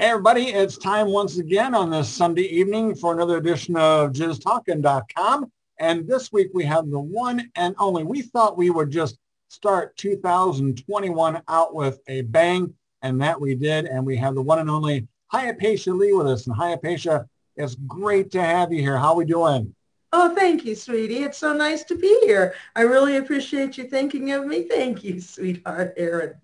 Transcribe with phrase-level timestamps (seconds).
[0.00, 5.52] Hey everybody, it's time once again on this Sunday evening for another edition of JizzTalking.com.
[5.78, 9.18] And this week we have the one and only, we thought we would just
[9.48, 13.84] start 2021 out with a bang, and that we did.
[13.84, 16.46] And we have the one and only Hyapatia Lee with us.
[16.46, 17.26] And Hyapatia,
[17.56, 18.96] it's great to have you here.
[18.96, 19.74] How are we doing?
[20.12, 21.22] Oh, thank you, sweetie.
[21.22, 22.54] It's so nice to be here.
[22.74, 24.64] I really appreciate you thinking of me.
[24.64, 26.34] Thank you, sweetheart Aaron.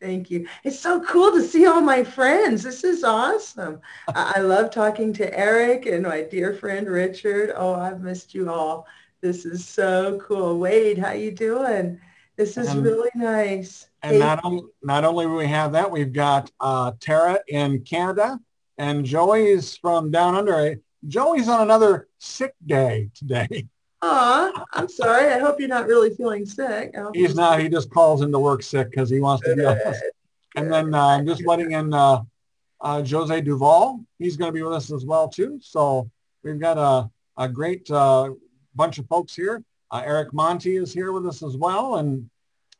[0.00, 0.46] Thank you.
[0.62, 2.62] It's so cool to see all my friends.
[2.62, 3.80] This is awesome.
[4.14, 7.52] I love talking to Eric and my dear friend Richard.
[7.56, 8.86] Oh, I've missed you all.
[9.20, 10.60] This is so cool.
[10.60, 12.00] Wade, how you doing?
[12.36, 13.88] This is and, really nice.
[14.02, 14.18] And hey.
[14.20, 18.38] not, only, not only do we have that, we've got uh, Tara in Canada
[18.78, 20.76] and Joey's from down under.
[21.06, 23.66] Joey's on another sick day today.
[24.02, 25.32] Aw, I'm sorry.
[25.32, 26.94] I hope you're not really feeling sick.
[27.14, 27.60] He's not.
[27.60, 29.78] He just calls into work sick because he wants to be off.
[30.54, 32.24] And then uh, I'm just letting in uh,
[32.78, 34.04] uh, Jose Duval.
[34.18, 35.58] He's going to be with us as well too.
[35.62, 36.10] So
[36.42, 37.10] we've got a,
[37.42, 38.32] a great uh,
[38.74, 39.64] bunch of folks here.
[39.90, 42.28] Uh, Eric Monti is here with us as well, and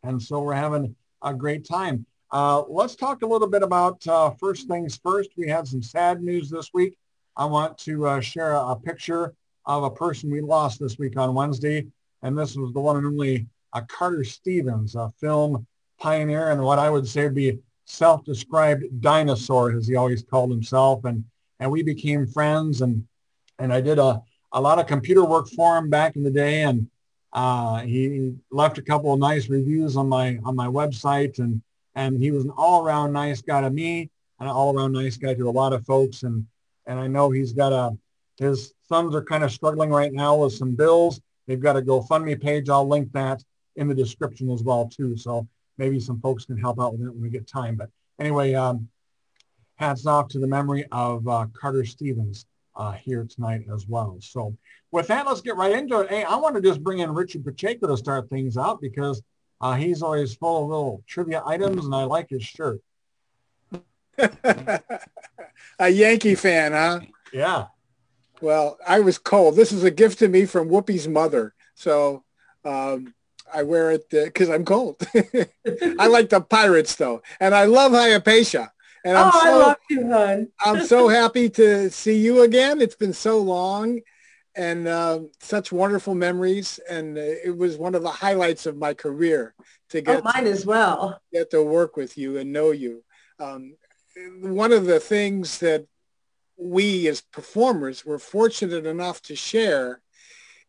[0.03, 2.05] and so we're having a great time.
[2.31, 4.05] Uh, let's talk a little bit about
[4.39, 5.31] first things first.
[5.39, 6.99] We have some sad news this week.
[7.37, 11.17] I want to uh, share a, a, picture of a person we lost this week
[11.17, 11.87] on Wednesday.
[12.23, 15.67] And this was the one and only uh, Carter Stevens, a film
[15.99, 21.05] pioneer and what I would say would be self-described dinosaur, as he always called himself.
[21.05, 21.25] And,
[21.61, 22.83] and we became friends.
[22.83, 23.07] And,
[23.59, 24.21] and I did a,
[24.53, 26.63] a lot of computer work for him back in the day.
[26.63, 26.89] And
[27.33, 31.39] uh, he left a couple of nice reviews on my, on my website.
[31.39, 31.63] And,
[31.95, 35.49] and he was an all-around nice guy to me, and an all-around nice guy to
[35.49, 36.23] a lot of folks.
[36.25, 36.47] And
[36.87, 37.97] and I know he's got a,
[38.39, 41.21] his sons are kind of struggling right now with some bills.
[41.47, 42.69] They've got a GoFundMe page.
[42.69, 43.43] I'll link that
[43.77, 45.17] in the description as well too.
[45.17, 45.47] So
[45.79, 47.77] maybe some folks can help out with it when we get time.
[47.77, 48.89] But anyway, um,
[49.77, 54.17] hats off to the memory of uh, Carter Stevens uh, here tonight as well.
[54.21, 54.57] So
[54.91, 56.11] with that, let's get right into it.
[56.11, 59.23] Hey, I want to just bring in Richard Pacheco to start things out because
[59.61, 62.81] uh, he's always full of little trivia items and I like his shirt.
[65.79, 67.01] A Yankee fan, huh?
[67.33, 67.67] Yeah.
[68.41, 69.57] Well, I was cold.
[69.57, 71.55] This is a gift to me from Whoopi's mother.
[71.75, 72.25] So
[72.65, 73.15] um,
[73.53, 74.97] I wear it because uh, I'm cold.
[75.99, 78.71] I like the Pirates though, and I love Hyapatia.
[79.05, 80.49] And I'm oh, so, I love you, hon.
[80.61, 82.81] I'm so happy to see you again.
[82.81, 84.01] It's been so long
[84.55, 86.79] and uh, such wonderful memories.
[86.89, 89.55] And uh, it was one of the highlights of my career
[89.91, 91.21] to get oh, mine to, as well.
[91.33, 93.03] Get to work with you and know you.
[93.41, 93.75] Um,
[94.41, 95.87] one of the things that
[96.57, 100.01] we as performers were fortunate enough to share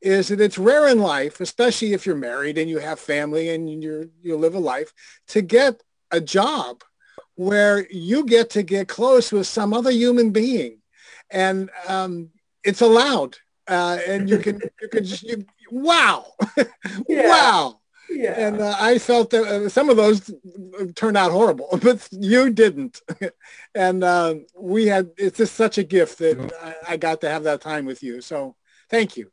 [0.02, 3.84] is that it's rare in life, especially if you're married and you have family and
[3.84, 4.94] you you live a life,
[5.28, 5.82] to get
[6.12, 6.84] a job
[7.36, 10.80] where you get to get close with some other human being,
[11.32, 12.30] and um,
[12.64, 13.38] it's allowed,
[13.68, 16.26] uh, and you can you can just you, wow,
[17.08, 17.80] wow.
[18.16, 18.40] Yeah.
[18.40, 20.34] And uh, I felt that uh, some of those
[20.96, 23.02] turned out horrible, but you didn't.
[23.76, 27.44] and uh, we had, it's just such a gift that I, I got to have
[27.44, 28.22] that time with you.
[28.22, 28.56] So
[28.90, 29.32] thank you.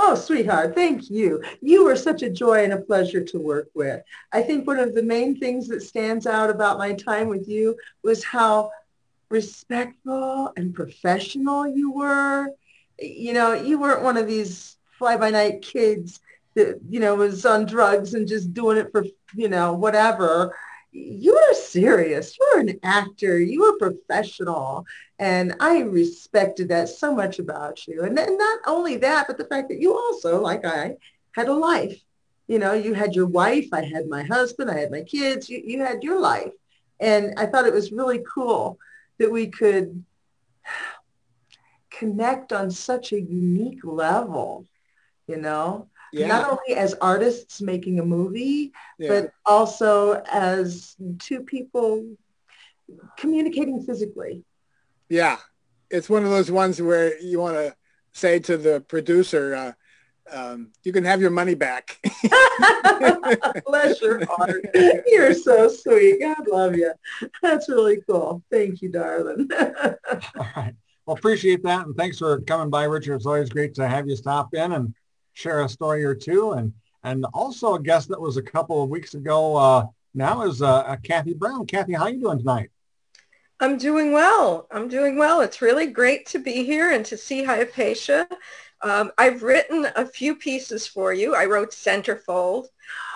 [0.00, 1.42] Oh, sweetheart, thank you.
[1.60, 4.00] You were such a joy and a pleasure to work with.
[4.30, 7.76] I think one of the main things that stands out about my time with you
[8.04, 8.70] was how
[9.28, 12.48] respectful and professional you were.
[13.00, 16.20] You know, you weren't one of these fly-by-night kids
[16.88, 19.04] you know, was on drugs and just doing it for,
[19.34, 20.54] you know, whatever.
[20.92, 22.36] You were serious.
[22.38, 23.38] You were an actor.
[23.38, 24.86] You were professional.
[25.18, 28.02] And I respected that so much about you.
[28.02, 30.96] And then not only that, but the fact that you also, like I,
[31.32, 32.00] had a life.
[32.46, 33.68] You know, you had your wife.
[33.72, 34.70] I had my husband.
[34.70, 35.48] I had my kids.
[35.48, 36.52] You, you had your life.
[37.00, 38.78] And I thought it was really cool
[39.18, 40.04] that we could
[41.90, 44.66] connect on such a unique level,
[45.26, 45.88] you know?
[46.12, 46.26] Yeah.
[46.26, 49.08] not only as artists making a movie, yeah.
[49.08, 52.16] but also as two people
[53.16, 54.44] communicating physically.
[55.08, 55.38] Yeah,
[55.90, 57.74] it's one of those ones where you want to
[58.12, 59.72] say to the producer, uh,
[60.30, 61.98] um, you can have your money back.
[63.66, 64.66] Bless your heart.
[65.06, 66.20] You're so sweet.
[66.20, 66.92] God love you.
[67.42, 68.42] That's really cool.
[68.50, 69.48] Thank you, darling.
[69.58, 70.74] All right.
[71.06, 71.86] Well, appreciate that.
[71.86, 73.14] And thanks for coming by, Richard.
[73.14, 74.94] It's always great to have you stop in and
[75.38, 76.52] share a story or two.
[76.52, 76.72] And,
[77.04, 80.96] and also a guest that was a couple of weeks ago uh, now is uh,
[81.02, 81.66] Cathy Brown.
[81.66, 82.70] Cathy, how are you doing tonight?
[83.60, 84.66] I'm doing well.
[84.70, 85.40] I'm doing well.
[85.40, 88.26] It's really great to be here and to see Hyapatia.
[88.82, 91.34] Um, I've written a few pieces for you.
[91.34, 92.64] I wrote Centerfold.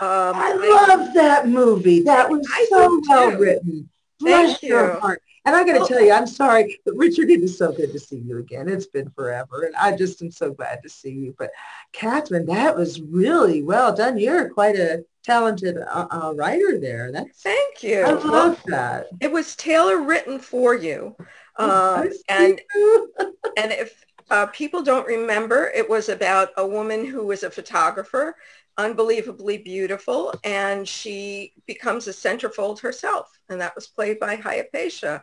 [0.01, 2.03] Um, I love I, that movie.
[2.03, 3.89] That was I so well written.
[4.19, 5.01] Bless Thank your you.
[5.01, 5.23] heart.
[5.45, 7.99] And I got to tell you, I'm sorry, but Richard, it is so good to
[7.99, 8.69] see you again.
[8.69, 11.35] It's been forever, and I just am so glad to see you.
[11.37, 11.51] But
[11.93, 14.19] Catherine, that was really well done.
[14.19, 17.11] You're quite a talented uh, uh, writer there.
[17.11, 18.03] That's thank you.
[18.03, 19.07] I love that.
[19.21, 21.17] It was tailor written for you,
[21.57, 22.61] um, and
[23.57, 28.37] and if uh, people don't remember, it was about a woman who was a photographer
[28.79, 35.23] unbelievably beautiful and she becomes a centerfold herself and that was played by Hyapatia.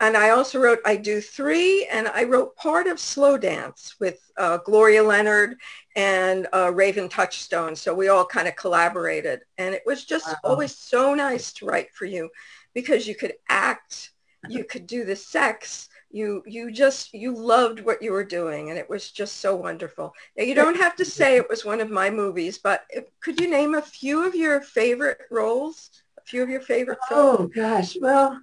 [0.00, 4.20] And I also wrote I Do Three and I wrote part of Slow Dance with
[4.36, 5.56] uh, Gloria Leonard
[5.96, 7.74] and uh, Raven Touchstone.
[7.74, 10.36] So we all kind of collaborated and it was just wow.
[10.44, 12.30] always so nice to write for you
[12.74, 14.12] because you could act,
[14.48, 18.78] you could do the sex, you you just you loved what you were doing and
[18.78, 20.14] it was just so wonderful.
[20.36, 23.40] Now you don't have to say it was one of my movies but if, could
[23.40, 25.90] you name a few of your favorite roles?
[26.18, 27.38] A few of your favorite films?
[27.40, 27.96] oh gosh.
[28.00, 28.40] Well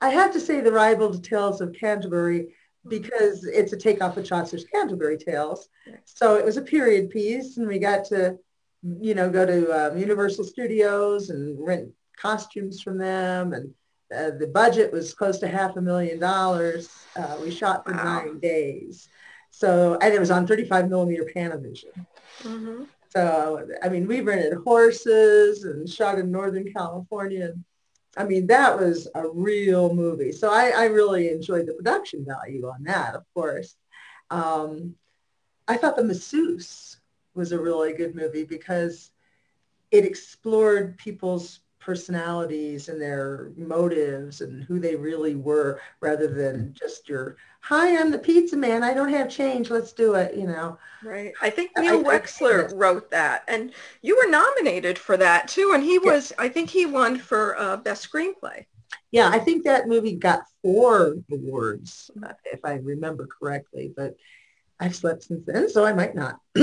[0.00, 2.48] i have to say the ribald tales of canterbury
[2.88, 5.68] because it's a takeoff of chaucer's canterbury tales.
[6.04, 8.38] So it was a period piece and we got to
[9.00, 13.72] you know go to um, universal studios and rent costumes from them and
[14.14, 16.88] uh, the budget was close to half a million dollars.
[17.16, 18.20] Uh, we shot for wow.
[18.20, 19.08] nine days.
[19.50, 22.06] So, and it was on 35 millimeter Panavision.
[22.42, 22.84] Mm-hmm.
[23.08, 27.54] So, I mean, we rented horses and shot in Northern California.
[28.16, 30.32] I mean, that was a real movie.
[30.32, 33.76] So I, I really enjoyed the production value on that, of course.
[34.30, 34.94] Um,
[35.68, 36.98] I thought The Masseuse
[37.34, 39.10] was a really good movie because
[39.90, 46.72] it explored people's personalities and their motives and who they really were rather than mm-hmm.
[46.72, 48.82] just your hi i'm the pizza man.
[48.82, 49.70] I don't have change.
[49.70, 50.78] Let's do it you know?
[51.04, 51.32] Right.
[51.40, 53.72] I think neil I, wexler I, wrote that and
[54.02, 57.76] you were nominated for that too and he was i think he won for uh,
[57.76, 58.66] best screenplay.
[59.12, 62.10] Yeah i think that movie got four awards
[62.46, 64.16] if i remember correctly but
[64.80, 66.40] i've slept since then so i might not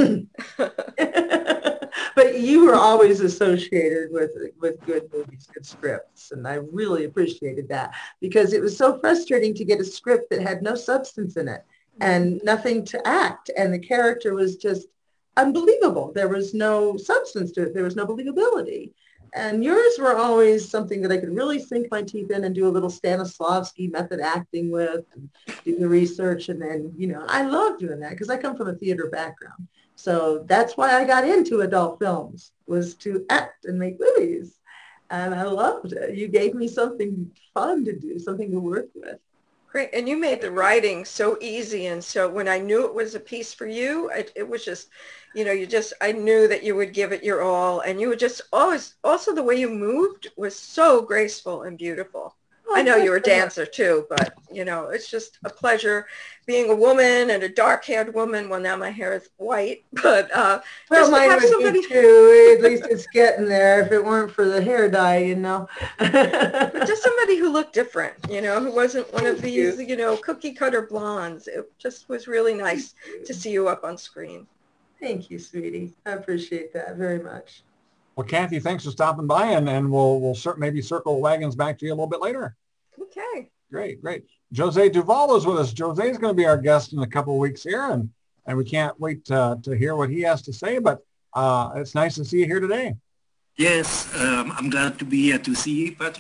[2.24, 7.68] but you were always associated with with good movies, good scripts, and I really appreciated
[7.70, 11.48] that because it was so frustrating to get a script that had no substance in
[11.48, 11.66] it
[12.00, 12.46] and mm-hmm.
[12.46, 14.88] nothing to act, and the character was just
[15.36, 16.12] unbelievable.
[16.14, 17.74] There was no substance to it.
[17.74, 18.92] There was no believability.
[19.36, 22.68] And yours were always something that I could really sink my teeth in and do
[22.68, 25.28] a little Stanislavski method acting with and
[25.66, 26.50] do the research.
[26.50, 29.68] And then, you know, I love doing that because I come from a theater background.
[29.96, 34.60] So that's why I got into adult films was to act and make movies.
[35.10, 36.16] And I loved it.
[36.16, 39.20] You gave me something fun to do, something to work with.
[39.70, 39.90] Great.
[39.94, 41.88] And you made the writing so easy.
[41.88, 44.90] And so when I knew it was a piece for you, it, it was just,
[45.34, 47.80] you know, you just, I knew that you would give it your all.
[47.80, 52.36] And you would just always, also the way you moved was so graceful and beautiful.
[52.76, 56.08] I know you're a dancer too, but you know, it's just a pleasure
[56.46, 58.50] being a woman and a dark-haired woman.
[58.50, 61.82] Well, now my hair is white, but uh, well, mine would somebody...
[61.82, 62.56] be too.
[62.58, 63.82] At least it's getting there.
[63.82, 65.68] If it weren't for the hair dye, you know.
[66.00, 69.86] but just somebody who looked different, you know, who wasn't one Thank of these, you.
[69.88, 71.48] you know, cookie cutter blondes.
[71.48, 72.96] It just was really nice
[73.26, 74.48] to see you up on screen.
[75.00, 75.94] Thank you, sweetie.
[76.06, 77.64] I appreciate that very much.
[78.16, 81.86] Well, Cathy, thanks for stopping by, and, and we'll we'll maybe circle wagons back to
[81.86, 82.56] you a little bit later.
[83.02, 83.50] Okay.
[83.72, 84.26] Great, great.
[84.56, 85.74] Jose Duval is with us.
[85.78, 88.10] Jose is going to be our guest in a couple of weeks here, and
[88.46, 90.80] and we can't wait to, to hear what he has to say.
[90.80, 91.00] But
[91.34, 92.96] uh, it's nice to see you here today.
[93.58, 95.96] Yes, um, I'm glad to be here to see you.
[95.98, 96.20] But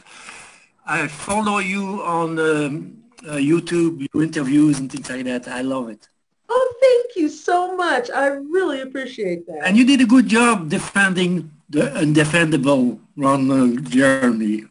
[0.86, 5.48] I follow you on um, uh, YouTube, your interviews and things like that.
[5.48, 6.08] I love it.
[6.50, 8.10] Oh, thank you so much.
[8.12, 9.62] I really appreciate that.
[9.66, 14.66] And you did a good job defending the undefendable Ron Jeremy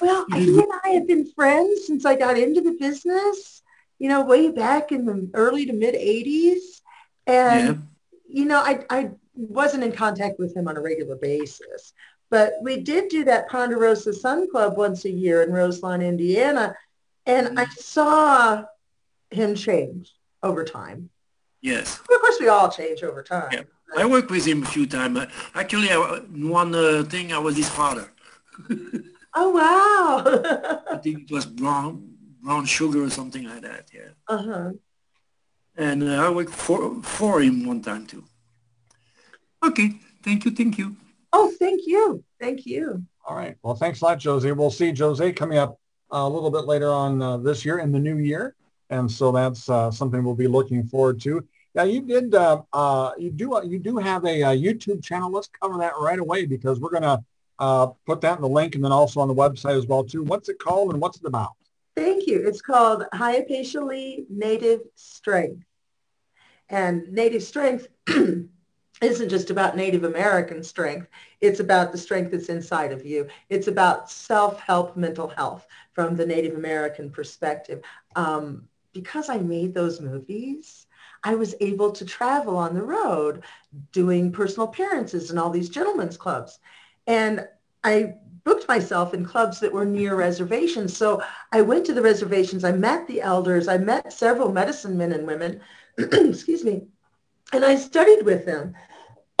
[0.00, 3.62] well, he and I have been friends since I got into the business,
[3.98, 6.80] you know, way back in the early to mid 80s.
[7.26, 7.74] And, yeah.
[8.28, 11.92] you know, I, I wasn't in contact with him on a regular basis.
[12.30, 16.76] But we did do that Ponderosa Sun Club once a year in Roselawn, Indiana.
[17.26, 18.64] And I saw
[19.30, 21.10] him change over time.
[21.60, 21.98] Yes.
[21.98, 23.50] Of course, we all change over time.
[23.52, 23.62] Yeah.
[23.96, 25.18] I worked with him a few times.
[25.54, 28.10] Actually, one uh, thing, I was his father.
[29.34, 30.82] Oh wow!
[30.90, 32.10] I think it was brown
[32.42, 33.90] brown sugar or something like that.
[33.92, 34.10] Yeah.
[34.28, 34.70] Uh huh.
[35.76, 38.24] And uh, I worked for for him one time too.
[39.62, 39.92] Okay.
[40.22, 40.50] Thank you.
[40.50, 40.96] Thank you.
[41.32, 42.24] Oh, thank you.
[42.40, 43.04] Thank you.
[43.26, 43.56] All right.
[43.62, 44.52] Well, thanks a lot, Josie.
[44.52, 45.78] We'll see Josie coming up
[46.12, 48.56] uh, a little bit later on uh, this year in the new year,
[48.88, 51.46] and so that's uh, something we'll be looking forward to.
[51.74, 52.34] Yeah, you did.
[52.34, 53.60] Uh, uh, you do.
[53.64, 55.30] you do have a, a, YouTube channel.
[55.30, 57.24] Let's cover that right away because we're gonna
[57.60, 60.24] uh, put that in the link and then also on the website as well too.
[60.24, 61.52] What's it called and what's it about?
[61.94, 62.42] Thank you.
[62.46, 65.64] It's called Hyapatia Lee Native Strength.
[66.68, 67.88] And Native Strength
[69.02, 71.08] isn't just about Native American strength.
[71.40, 73.28] It's about the strength that's inside of you.
[73.48, 77.82] It's about self-help mental health from the Native American perspective.
[78.16, 80.86] Um, because I made those movies,
[81.22, 83.44] I was able to travel on the road
[83.92, 86.58] doing personal appearances in all these gentlemen's clubs.
[87.10, 87.48] And
[87.82, 88.14] I
[88.44, 90.96] booked myself in clubs that were near reservations.
[90.96, 92.62] So I went to the reservations.
[92.62, 93.66] I met the elders.
[93.66, 95.60] I met several medicine men and women,
[95.98, 96.86] excuse me,
[97.52, 98.74] and I studied with them.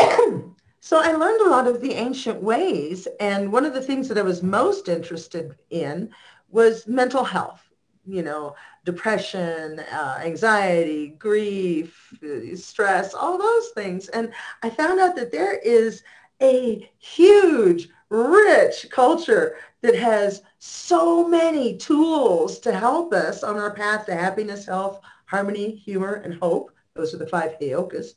[0.80, 3.06] so I learned a lot of the ancient ways.
[3.20, 6.10] And one of the things that I was most interested in
[6.50, 7.70] was mental health
[8.06, 12.12] you know, depression, uh, anxiety, grief,
[12.56, 14.08] stress, all those things.
[14.08, 16.02] And I found out that there is
[16.42, 24.06] a huge, rich culture that has so many tools to help us on our path
[24.06, 26.70] to happiness, health, harmony, humor, and hope.
[26.94, 28.14] Those are the five heyokas.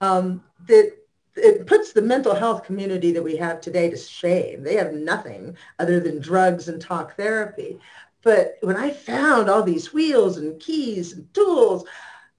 [0.00, 0.92] Um, that
[1.36, 4.62] it puts the mental health community that we have today to shame.
[4.62, 7.78] They have nothing other than drugs and talk therapy.
[8.22, 11.84] But when I found all these wheels and keys and tools,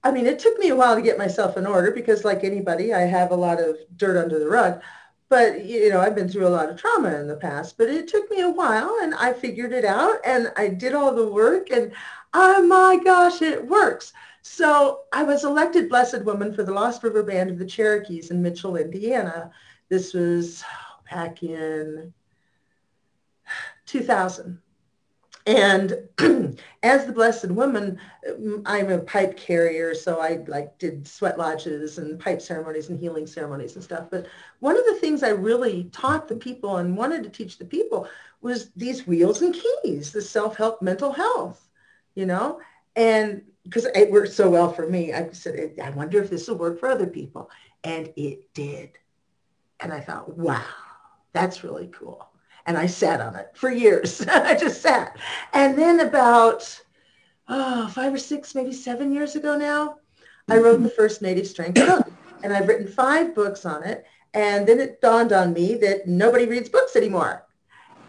[0.04, 2.92] I mean, it took me a while to get myself in order because like anybody,
[2.92, 4.82] I have a lot of dirt under the rug.
[5.30, 8.08] But, you know, I've been through a lot of trauma in the past, but it
[8.08, 11.70] took me a while and I figured it out and I did all the work
[11.70, 11.92] and
[12.34, 14.12] oh my gosh, it works.
[14.42, 18.42] So I was elected Blessed Woman for the Lost River Band of the Cherokees in
[18.42, 19.52] Mitchell, Indiana.
[19.88, 22.12] This was oh, back in
[23.86, 24.60] 2000.
[25.46, 25.94] And
[26.82, 31.98] as the Blessed Woman, um, I'm a pipe carrier, so I like did sweat lodges
[31.98, 34.08] and pipe ceremonies and healing ceremonies and stuff.
[34.10, 34.26] But
[34.60, 38.06] one of the things I really taught the people and wanted to teach the people
[38.42, 41.68] was these wheels and keys, the self-help mental health,
[42.14, 42.60] you know?
[42.96, 46.56] And because it worked so well for me, I said, I wonder if this will
[46.56, 47.50] work for other people.
[47.84, 48.90] And it did.
[49.80, 50.64] And I thought, wow,
[51.32, 52.30] that's really cool
[52.66, 54.20] and I sat on it for years.
[54.28, 55.16] I just sat.
[55.52, 56.80] And then about
[57.48, 59.96] oh, five or six, maybe seven years ago now,
[60.48, 62.10] I wrote the first Native Strength book.
[62.42, 64.04] And I've written five books on it.
[64.32, 67.46] And then it dawned on me that nobody reads books anymore.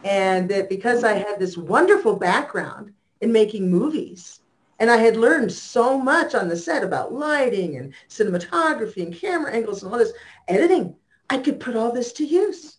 [0.04, 4.40] And that because I had this wonderful background in making movies,
[4.80, 9.54] and I had learned so much on the set about lighting and cinematography and camera
[9.54, 10.14] angles and all this
[10.48, 10.96] editing,
[11.30, 12.78] I could put all this to use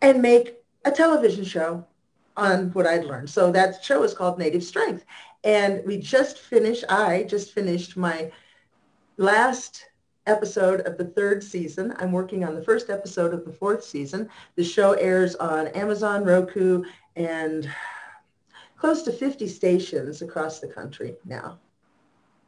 [0.00, 1.86] and make a television show
[2.36, 3.30] on what I'd learned.
[3.30, 5.04] So that show is called Native Strength.
[5.44, 8.30] And we just finished, I just finished my
[9.16, 9.86] last
[10.26, 11.94] episode of the third season.
[11.98, 14.28] I'm working on the first episode of the fourth season.
[14.56, 16.84] The show airs on Amazon, Roku,
[17.16, 17.70] and
[18.76, 21.58] close to 50 stations across the country now.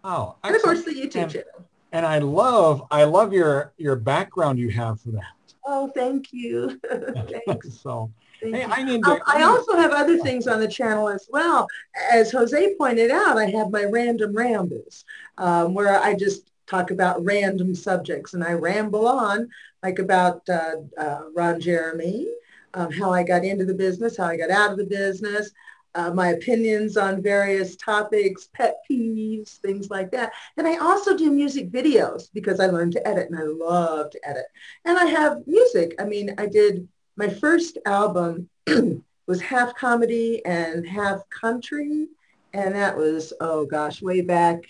[0.02, 1.68] Oh, and of course the YouTube and, channel.
[1.92, 5.24] And I love, I love your your background you have for that.
[5.64, 6.80] Oh, thank you.
[7.46, 7.72] Thanks.
[7.82, 8.10] so
[8.52, 11.66] Hey, I, need to, um, I also have other things on the channel as well.
[12.12, 15.04] As Jose pointed out, I have my random rambles
[15.38, 19.48] um, where I just talk about random subjects and I ramble on
[19.82, 22.28] like about uh, uh, Ron Jeremy,
[22.74, 25.50] um, how I got into the business, how I got out of the business,
[25.94, 30.32] uh, my opinions on various topics, pet peeves, things like that.
[30.56, 34.28] And I also do music videos because I learned to edit and I love to
[34.28, 34.46] edit.
[34.84, 35.94] And I have music.
[35.98, 36.86] I mean, I did
[37.16, 38.48] my first album
[39.26, 42.08] was half comedy and half country.
[42.52, 44.64] And that was, oh gosh, way back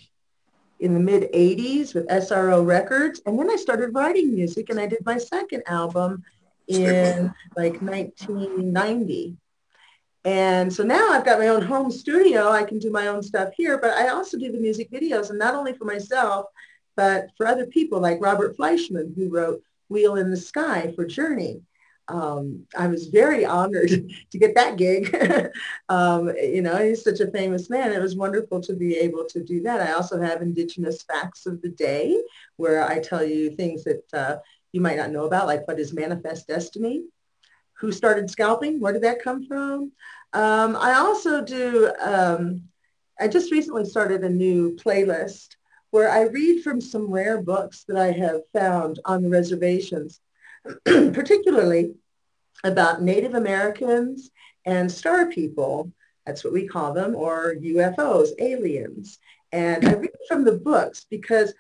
[0.81, 3.21] in the mid 80s with SRO Records.
[3.27, 6.25] And then I started writing music and I did my second album
[6.69, 9.37] in like 1990.
[10.25, 12.51] And so now I've got my own home studio.
[12.51, 15.39] I can do my own stuff here, but I also do the music videos and
[15.39, 16.47] not only for myself,
[16.97, 21.63] but for other people like Robert Fleischman, who wrote Wheel in the Sky for Journey
[22.09, 23.91] um, I was very honored
[24.31, 25.15] to get that gig.
[25.89, 27.93] um, you know, he's such a famous man.
[27.93, 29.81] It was wonderful to be able to do that.
[29.81, 32.21] I also have Indigenous Facts of the Day,
[32.57, 34.37] where I tell you things that uh,
[34.73, 37.05] you might not know about, like what is manifest destiny?
[37.81, 38.81] Who started scalping?
[38.81, 39.93] Where did that come from?
[40.33, 42.63] Um, I also do, um,
[43.19, 45.57] I just recently started a new playlist
[45.91, 50.21] where I read from some rare books that I have found on the reservations
[50.85, 51.95] particularly
[52.65, 54.31] about Native Americans
[54.65, 55.93] and star people.
[56.25, 59.19] That's what we call them, or UFOs, aliens.
[59.53, 61.55] And I read from the books because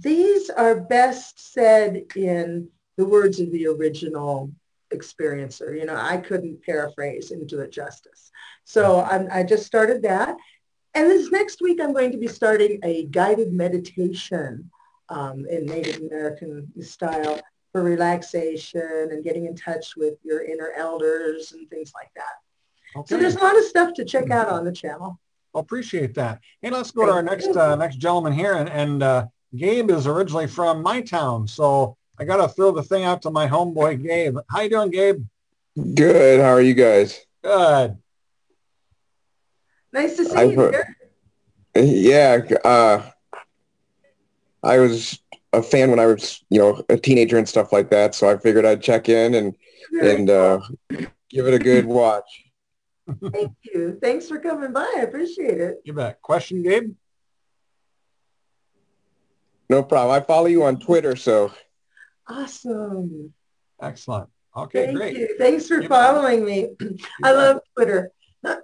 [0.00, 4.52] these are best said in the words of the original
[4.92, 5.78] experiencer.
[5.78, 8.30] You know, I couldn't paraphrase and do it justice.
[8.64, 10.36] So I'm, I just started that.
[10.94, 14.70] And this next week, I'm going to be starting a guided meditation
[15.08, 17.40] um, in Native American style
[17.78, 22.98] for relaxation and getting in touch with your inner elders and things like that.
[22.98, 23.06] Okay.
[23.08, 25.20] So there's a lot of stuff to check out on the channel.
[25.54, 26.40] I appreciate that.
[26.60, 30.06] Hey, let's go to our next uh, next gentleman here, and, and uh, Gabe is
[30.06, 34.02] originally from my town, so I got to throw the thing out to my homeboy
[34.02, 34.36] Gabe.
[34.50, 35.24] How you doing, Gabe?
[35.94, 36.40] Good.
[36.40, 37.24] How are you guys?
[37.42, 37.96] Good.
[39.92, 40.70] Nice to see I've, you.
[40.70, 40.96] Here.
[41.76, 42.40] Yeah.
[42.64, 43.10] Uh,
[44.62, 45.18] I was
[45.52, 48.14] a fan when I was, you know, a teenager and stuff like that.
[48.14, 49.54] So I figured I'd check in and
[50.02, 50.60] and uh,
[51.30, 52.44] give it a good watch.
[53.32, 53.98] Thank you.
[54.02, 54.92] Thanks for coming by.
[54.98, 55.78] I appreciate it.
[55.84, 56.20] You bet.
[56.20, 56.92] Question, Gabe?
[59.70, 60.14] No problem.
[60.14, 61.52] I follow you on Twitter, so.
[62.28, 63.32] Awesome.
[63.80, 64.28] Excellent.
[64.56, 65.16] Okay, Thank great.
[65.16, 65.34] You.
[65.38, 66.44] Thanks for you following
[66.78, 66.80] bet.
[66.80, 66.98] me.
[67.22, 68.10] I love Twitter.
[68.44, 68.58] yeah,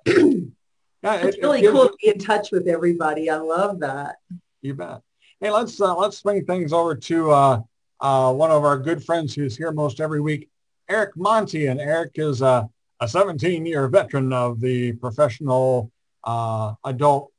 [1.05, 3.31] it's really it cool to be in touch with everybody.
[3.31, 4.17] I love that.
[4.63, 5.01] You bet.
[5.41, 7.61] Hey, let's uh, let's swing things over to uh,
[8.01, 10.49] uh, one of our good friends who's here most every week,
[10.89, 11.67] Eric Monti.
[11.67, 12.69] And Eric is a
[13.03, 15.91] 17-year veteran of the professional
[16.23, 17.33] uh, adult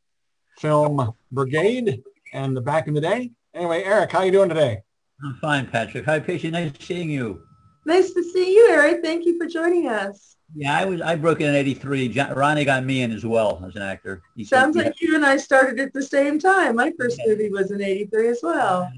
[0.60, 3.32] film brigade and the back in the day.
[3.54, 4.82] Anyway, Eric, how you doing today?
[5.24, 6.04] I'm fine, Patrick.
[6.06, 6.54] Hi, Patient.
[6.54, 7.42] Nice seeing you.
[7.86, 9.02] Nice to see you, Eric.
[9.04, 10.35] Thank you for joining us.
[10.54, 11.02] Yeah, I was.
[11.02, 12.20] I broke in in '83.
[12.36, 14.22] Ronnie got me in as well as an actor.
[14.36, 15.08] He Sounds said, like yeah.
[15.08, 16.76] you and I started at the same time.
[16.76, 17.32] My first yeah.
[17.32, 18.92] movie was in '83 as well.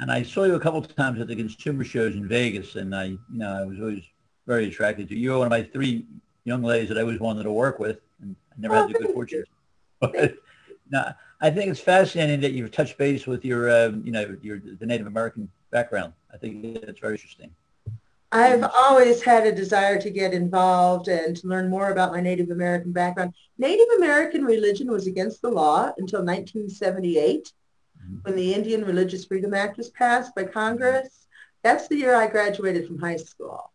[0.00, 2.94] And I saw you a couple of times at the consumer shows in Vegas, and
[2.94, 4.02] I, you know, I was always
[4.46, 5.20] very attracted to you.
[5.20, 6.06] You were one of my three
[6.44, 8.98] young ladies that I always wanted to work with, and I never oh, had the
[8.98, 9.44] good fortune.
[10.00, 10.36] But
[10.90, 14.60] no, I think it's fascinating that you've touched base with your, uh, you know, your
[14.60, 16.12] the Native American background.
[16.32, 17.50] I think that's very interesting.
[18.30, 22.50] I've always had a desire to get involved and to learn more about my Native
[22.50, 23.32] American background.
[23.56, 27.52] Native American religion was against the law until 1978
[27.98, 28.16] mm-hmm.
[28.22, 31.26] when the Indian Religious Freedom Act was passed by Congress.
[31.62, 33.72] That's the year I graduated from high school.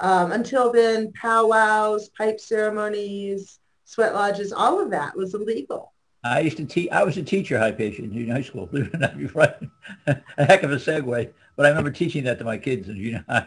[0.00, 5.92] Um, until then, powwows, pipe ceremonies, sweat lodges, all of that was illegal.
[6.22, 6.90] I used to teach.
[6.90, 8.66] I was a teacher, Hyapatia in junior high school.
[8.70, 9.56] Believe it or not, you're right.
[10.06, 11.32] a heck of a segue.
[11.56, 13.46] But I remember teaching that to my kids in junior high.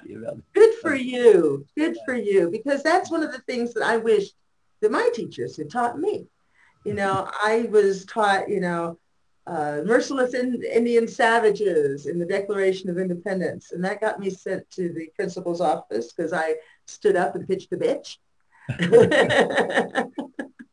[0.54, 1.66] Good for you.
[1.78, 2.50] Good for you.
[2.50, 4.30] Because that's one of the things that I wish
[4.82, 6.28] that my teachers had taught me.
[6.84, 8.98] You know, I was taught, you know,
[9.46, 14.70] uh, merciless in, Indian savages in the Declaration of Independence, and that got me sent
[14.72, 16.56] to the principal's office because I
[16.88, 18.18] stood up and pitched a bitch.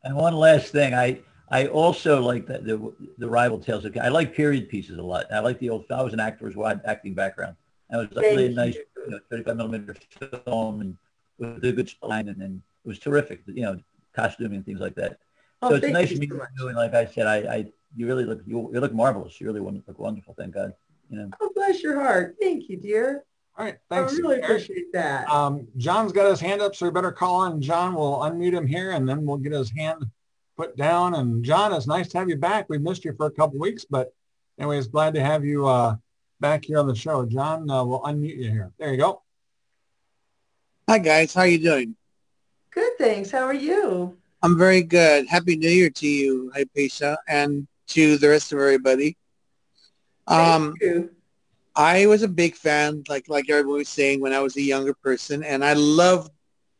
[0.05, 3.85] and one last thing, I I also like the, the, the ribald tales.
[4.01, 5.27] I like period pieces a lot.
[5.33, 5.85] I like the old.
[5.91, 7.57] I was an actor as well, acting background.
[7.89, 9.97] And it was like really nice, you know, 35 millimeter
[10.45, 10.97] film and
[11.39, 13.43] with a good line, and, and it was terrific.
[13.47, 13.81] You know,
[14.15, 15.19] costuming and things like that.
[15.63, 16.69] Oh, so it's nice to meet so you.
[16.69, 19.41] And like I said, I, I you really look you, you look marvelous.
[19.41, 20.35] You really look wonderful.
[20.39, 20.73] Thank God.
[21.09, 21.31] You know.
[21.41, 22.37] Oh, bless your heart.
[22.41, 23.25] Thank you, dear.
[23.59, 24.13] All right, thanks.
[24.13, 25.29] I really appreciate that.
[25.29, 27.95] Um, John's got his hand up, so we better call on John.
[27.95, 30.07] We'll unmute him here, and then we'll get his hand
[30.61, 31.15] put down.
[31.15, 32.67] And John, it's nice to have you back.
[32.69, 34.13] We missed you for a couple weeks, but
[34.59, 35.97] anyways, glad to have you uh,
[36.39, 37.25] back here on the show.
[37.25, 38.71] John, uh, we'll unmute you here.
[38.79, 39.23] There you go.
[40.87, 41.97] Hi guys, how are you doing?
[42.73, 43.31] Good, thanks.
[43.31, 44.19] How are you?
[44.43, 45.27] I'm very good.
[45.29, 49.17] Happy New Year to you, Hyapatia, and to the rest of everybody.
[50.27, 51.11] Um, Thank you.
[51.77, 54.95] I was a big fan, like like everyone was saying, when I was a younger
[54.95, 56.33] person, and I loved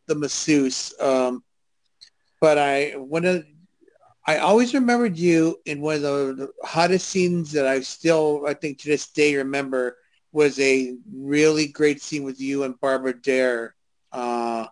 [0.07, 0.93] the masseuse.
[1.01, 1.45] Um,
[2.41, 3.45] but I one of
[4.31, 8.79] I always remembered you in one of the hottest scenes that I still, I think
[8.79, 9.97] to this day remember
[10.31, 13.75] was a really great scene with you and Barbara Dare.
[14.13, 14.69] Uh,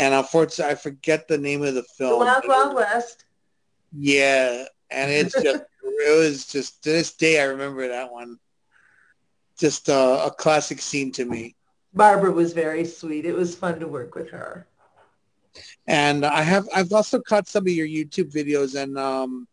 [0.00, 2.18] and unfortunately, I forget the name of the film.
[2.18, 3.26] The Wild Wild West.
[3.96, 8.40] Yeah, and it's just it was just to this day I remember that one.
[9.56, 11.54] Just a, a classic scene to me.
[11.94, 13.24] Barbara was very sweet.
[13.24, 14.66] It was fun to work with her.
[15.86, 19.46] And I have I've also caught some of your YouTube videos, and um,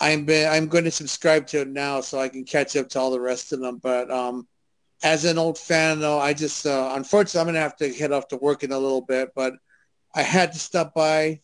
[0.00, 3.00] I'm been, I'm going to subscribe to it now so I can catch up to
[3.00, 3.78] all the rest of them.
[3.78, 4.46] But um,
[5.02, 8.12] as an old fan, though, I just uh, unfortunately I'm going to have to head
[8.12, 9.54] off to work in a little bit, but
[10.14, 11.40] I had to stop by,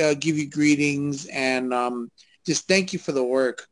[0.00, 2.10] uh, give you greetings, and um,
[2.44, 3.68] just thank you for the work.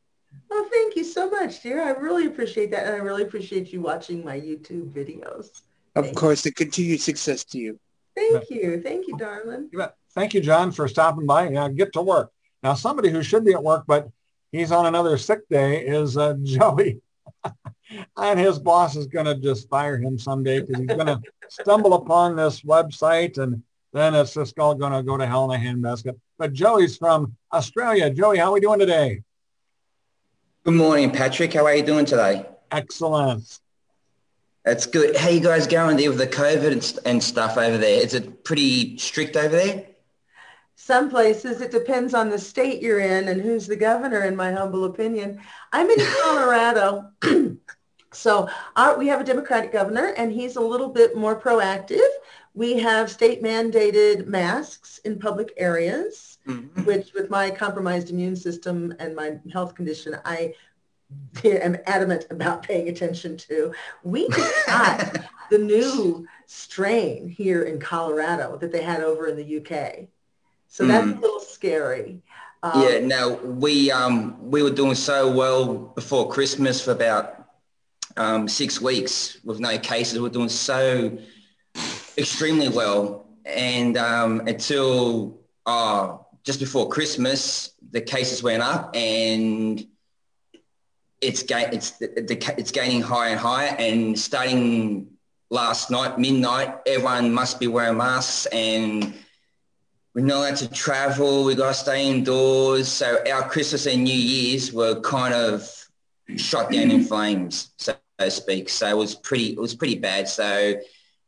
[0.48, 1.82] Well, thank you so much, dear.
[1.82, 5.62] I really appreciate that, and I really appreciate you watching my YouTube videos.
[5.96, 7.80] Of thank course, and continued success to you.
[8.20, 8.80] Thank you.
[8.82, 9.70] Thank you, darling.
[10.14, 11.48] Thank you, John, for stopping by.
[11.48, 12.30] Now get to work.
[12.62, 14.08] Now, somebody who should be at work, but
[14.52, 17.00] he's on another sick day is uh, Joey.
[18.16, 21.94] and his boss is going to just fire him someday because he's going to stumble
[21.94, 25.64] upon this website and then it's just all going to go to hell in a
[25.64, 26.18] handbasket.
[26.38, 28.10] But Joey's from Australia.
[28.10, 29.22] Joey, how are we doing today?
[30.64, 31.54] Good morning, Patrick.
[31.54, 32.46] How are you doing today?
[32.70, 33.58] Excellent.
[34.64, 35.16] That's good.
[35.16, 38.02] How you guys going there with the COVID and, and stuff over there?
[38.02, 39.86] Is it pretty strict over there?
[40.76, 44.52] Some places it depends on the state you're in and who's the governor, in my
[44.52, 45.40] humble opinion.
[45.72, 47.10] I'm in Colorado.
[48.12, 52.08] so our, we have a Democratic governor and he's a little bit more proactive.
[52.54, 56.84] We have state mandated masks in public areas, mm-hmm.
[56.84, 60.54] which with my compromised immune system and my health condition, I
[61.44, 63.72] am adamant about paying attention to.
[64.02, 64.28] We
[64.66, 65.18] got
[65.50, 70.08] the new strain here in Colorado that they had over in the UK.
[70.68, 71.18] So that's mm.
[71.18, 72.22] a little scary.
[72.62, 77.46] Um, yeah, no, we um, we were doing so well before Christmas for about
[78.16, 80.20] um, six weeks with no cases.
[80.20, 81.16] We're doing so
[82.18, 89.86] extremely well, and um, until uh, just before Christmas, the cases went up, and
[91.20, 95.08] it's ga- it's the, the, it's gaining higher and higher, and starting
[95.50, 99.12] last night midnight, everyone must be wearing masks and
[100.14, 101.44] we're not allowed to travel.
[101.44, 102.88] We got to stay indoors.
[102.88, 105.68] So our Christmas and New Year's were kind of
[106.36, 108.68] shot down in flames, so to speak.
[108.68, 110.28] So it was pretty, it was pretty bad.
[110.28, 110.74] So,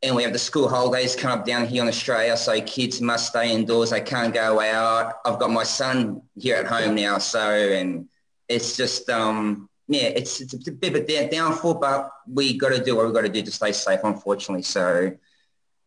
[0.01, 2.35] and we have the school holidays come up down here in Australia.
[2.35, 3.91] So kids must stay indoors.
[3.91, 5.15] They can't go out.
[5.25, 7.17] I've got my son here at home now.
[7.19, 8.09] So, and
[8.49, 12.83] it's just, um, yeah, it's, it's a bit of a downfall, but we got to
[12.83, 14.63] do what we got to do to stay safe, unfortunately.
[14.63, 15.11] So,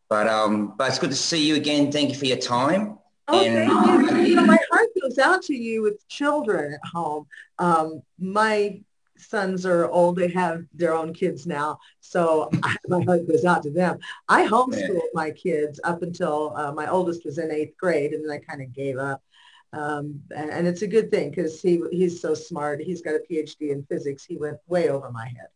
[0.08, 1.90] but um, but it's good to see you again.
[1.90, 2.98] Thank you for your time.
[3.28, 4.18] Oh, and, thank you.
[4.18, 7.26] you know, my heart goes out to you with children at home.
[7.58, 8.80] Um, my
[9.16, 12.50] sons are old; they have their own kids now, so
[12.88, 13.98] my heart goes out to them.
[14.28, 15.14] I homeschooled yeah.
[15.14, 18.60] my kids up until uh, my oldest was in eighth grade, and then I kind
[18.60, 19.22] of gave up.
[19.72, 22.80] Um, and, and, it's a good thing because he he's so smart.
[22.80, 24.24] He's got a PhD in physics.
[24.24, 25.48] He went way over my head.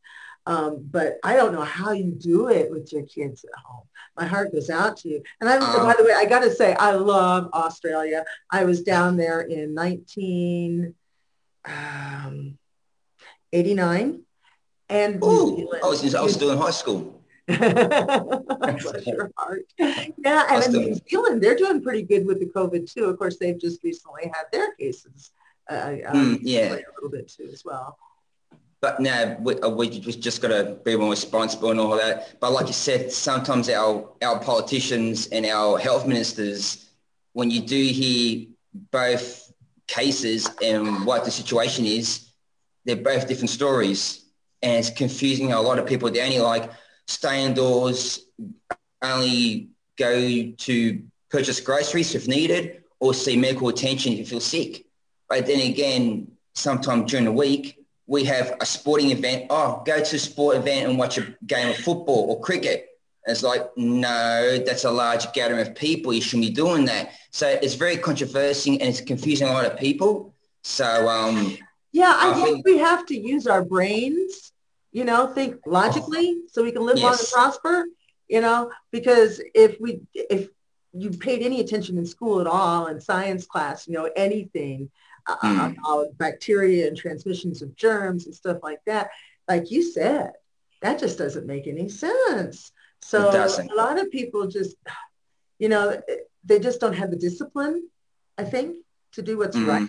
[0.47, 3.85] Um, but I don't know how you do it with your kids at home.
[4.17, 5.23] My heart goes out to you.
[5.41, 8.25] And I, uh, by the way, I got to say, I love Australia.
[8.51, 10.95] I was down there in 1989.
[11.67, 12.59] Um,
[14.89, 17.20] and ooh, I was, I was still in high school.
[18.83, 19.65] Bless your heart.
[20.19, 23.05] Yeah, and in New Zealand, they're doing pretty good with the COVID too.
[23.07, 25.33] Of course, they've just recently had their cases.
[25.69, 25.75] Uh,
[26.13, 27.97] mm, yeah, a little bit too as well.
[28.81, 32.41] But now we, uh, we just got to be more responsible and all that.
[32.41, 36.91] But like you said, sometimes our, our politicians and our health ministers,
[37.35, 38.47] when you do hear
[38.91, 39.53] both
[39.87, 42.31] cases and what the situation is,
[42.87, 44.25] they're both different stories.
[44.63, 46.11] And it's confusing a lot of people.
[46.11, 46.71] They're only like
[47.11, 48.27] stay indoors,
[49.03, 49.69] only
[49.99, 54.85] go to purchase groceries if needed, or see medical attention if you feel sick.
[55.29, 59.47] But then again, sometime during the week, we have a sporting event.
[59.51, 62.87] Oh, go to a sport event and watch a game of football or cricket.
[63.27, 66.13] And it's like, no, that's a large gathering of people.
[66.13, 67.13] You shouldn't be doing that.
[67.31, 70.35] So it's very controversial and it's confusing a lot of people.
[70.63, 71.57] So, um,
[71.93, 74.50] yeah, I, I think, think we have to use our brains,
[74.93, 77.05] you know, think logically so we can live yes.
[77.05, 77.85] long and prosper,
[78.29, 80.49] you know, because if we, if
[80.93, 84.91] you paid any attention in school at all in science class, you know, anything,
[85.29, 85.77] mm.
[85.79, 89.11] about bacteria and transmissions of germs and stuff like that.
[89.49, 90.33] Like you said,
[90.83, 92.73] that just doesn't make any sense.
[93.03, 94.77] So a lot of people just,
[95.59, 96.01] you know,
[96.45, 97.89] they just don't have the discipline,
[98.39, 98.77] I think,
[99.13, 99.67] to do what's mm.
[99.67, 99.89] right.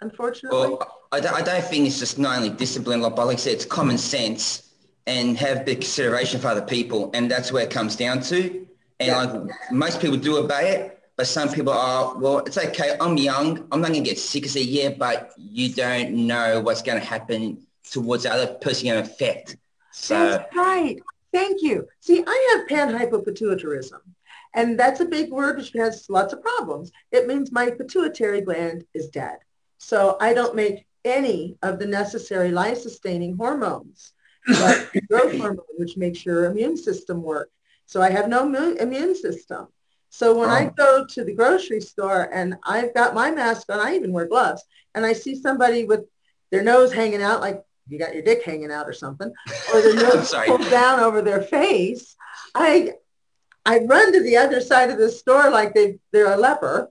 [0.00, 0.58] Unfortunately.
[0.58, 3.54] Well, I don't, I don't think it's just not only discipline, but like I said,
[3.54, 4.70] it's common sense
[5.06, 7.10] and have big consideration for other people.
[7.14, 8.66] And that's where it comes down to.
[9.00, 9.22] And yeah.
[9.22, 12.96] like most people do obey it, but some people are, well, it's okay.
[13.00, 13.66] I'm young.
[13.72, 16.98] I'm not going to get sick as a year, but you don't know what's going
[16.98, 19.56] to happen towards the other person going to affect.
[19.92, 20.98] So, that's right.
[21.32, 21.86] Thank you.
[22.00, 24.00] See, I have panhypopituitarism,
[24.54, 26.90] and that's a big word which has lots of problems.
[27.12, 29.38] It means my pituitary gland is dead.
[29.80, 34.12] So I don't make any of the necessary life-sustaining hormones,
[34.46, 37.50] like growth hormone, which makes your immune system work.
[37.86, 39.68] So I have no immune system.
[40.10, 40.52] So when oh.
[40.52, 44.26] I go to the grocery store and I've got my mask on, I even wear
[44.26, 44.62] gloves,
[44.94, 46.04] and I see somebody with
[46.50, 49.32] their nose hanging out, like you got your dick hanging out or something,
[49.72, 52.16] or their nose pulled down over their face,
[52.54, 52.92] I
[53.64, 56.90] I run to the other side of the store like they they're a leper,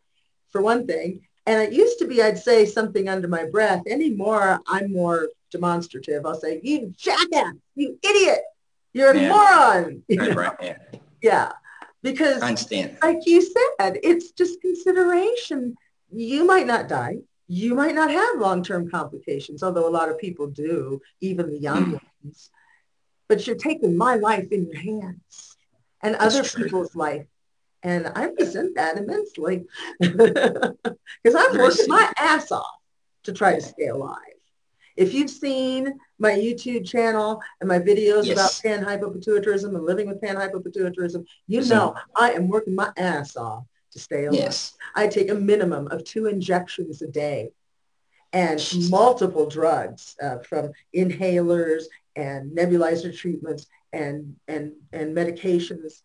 [0.49, 1.21] for one thing.
[1.49, 3.81] And it used to be I'd say something under my breath.
[3.87, 6.23] Anymore, I'm more demonstrative.
[6.27, 7.55] I'll say, "You jackass!
[7.73, 8.41] You idiot!
[8.93, 9.29] You're a yeah.
[9.33, 10.77] moron!" Right, right, yeah.
[11.23, 11.51] yeah.
[12.03, 12.97] because I understand.
[13.01, 15.75] like you said, it's just consideration.
[16.11, 17.15] You might not die.
[17.47, 21.85] You might not have long-term complications, although a lot of people do, even the young
[21.93, 21.99] Mm.
[22.23, 22.51] ones.
[23.27, 25.57] But you're taking my life in your hands
[26.03, 26.63] and That's other true.
[26.63, 27.25] people's life.
[27.83, 29.65] And I resent that immensely
[29.99, 32.65] because I'm Very working my ass off
[33.23, 34.15] to try to stay alive.
[34.97, 38.33] If you've seen my YouTube channel and my videos Yes.
[38.33, 41.69] about panhypopituitarism and living with panhypopituitarism, you Mhm.
[41.69, 44.39] know I am working my ass off to stay alive.
[44.39, 44.73] Yes.
[44.95, 47.51] I take a minimum of two injections a day
[48.33, 56.03] and multiple drugs uh, from inhalers and nebulizer treatments and, and, and medications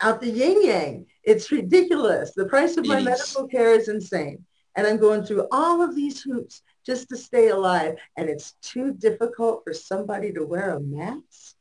[0.00, 1.06] out the yin yang.
[1.22, 2.32] It's ridiculous.
[2.34, 3.04] The price of my It is.
[3.04, 4.44] medical care is insane.
[4.76, 7.96] And I'm going through all of these hoops just to stay alive.
[8.16, 11.54] And it's too difficult for somebody to wear a mask.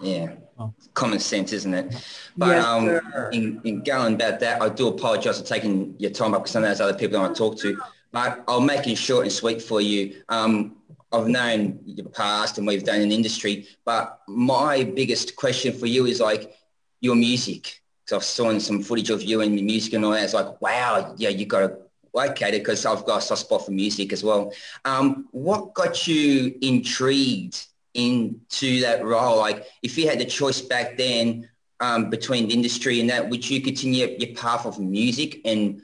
[0.00, 0.34] Yeah.
[0.58, 0.72] Oh.
[0.94, 1.92] Common sense, isn't it?
[2.36, 6.32] But Yes, um, in, in going about that, I do apologise for taking your time
[6.32, 7.76] up because I know there's other people I want to talk to.
[8.12, 10.22] But I'll make it short and sweet for you.
[10.28, 10.76] Um,
[11.12, 16.06] I've known your past and we've done in industry, but my biggest question for you
[16.06, 16.54] is like
[17.00, 17.80] your music.
[18.04, 20.24] Because I've seen some footage of you and your music and all that.
[20.24, 21.78] It's like, wow, yeah, you got to
[22.12, 24.52] locate it because I've got a soft spot for music as well.
[24.84, 29.38] Um, what got you intrigued into that role?
[29.38, 31.48] Like if you had the choice back then
[31.80, 35.82] um, between the industry and that, would you continue your path of music and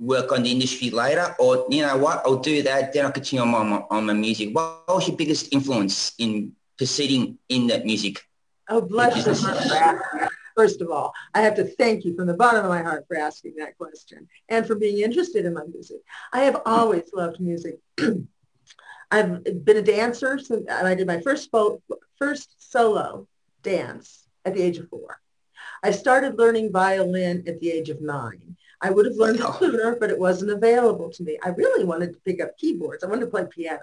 [0.00, 1.34] work on the industry later?
[1.38, 4.54] Or, you know what, I'll do that, then I'll continue on my, on my music.
[4.54, 8.22] What was your biggest influence in proceeding in that music?
[8.68, 10.28] Oh, bless your heart for asking.
[10.56, 13.16] First of all, I have to thank you from the bottom of my heart for
[13.16, 15.98] asking that question and for being interested in my music.
[16.32, 17.80] I have always loved music.
[19.10, 21.82] I've been a dancer since I did my first fo-
[22.18, 23.26] first solo
[23.62, 25.18] dance at the age of four.
[25.82, 28.56] I started learning violin at the age of nine.
[28.80, 31.38] I would have learned it sooner, but it wasn't available to me.
[31.42, 33.02] I really wanted to pick up keyboards.
[33.02, 33.80] I wanted to play piano,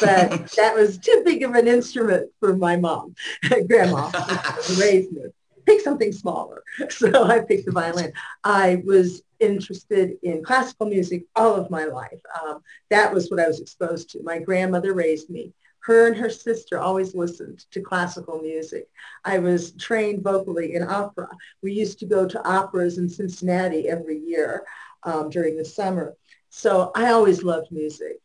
[0.00, 3.14] but that was too big of an instrument for my mom,
[3.68, 4.10] grandma,
[4.78, 5.22] raised me.
[5.64, 6.64] Pick something smaller.
[6.90, 8.12] So I picked the violin.
[8.42, 12.18] I was interested in classical music all of my life.
[12.42, 14.22] Um, that was what I was exposed to.
[14.24, 15.52] My grandmother raised me.
[15.80, 18.88] Her and her sister always listened to classical music.
[19.24, 21.28] I was trained vocally in opera.
[21.62, 24.64] We used to go to operas in Cincinnati every year
[25.02, 26.14] um, during the summer.
[26.50, 28.20] So I always loved music.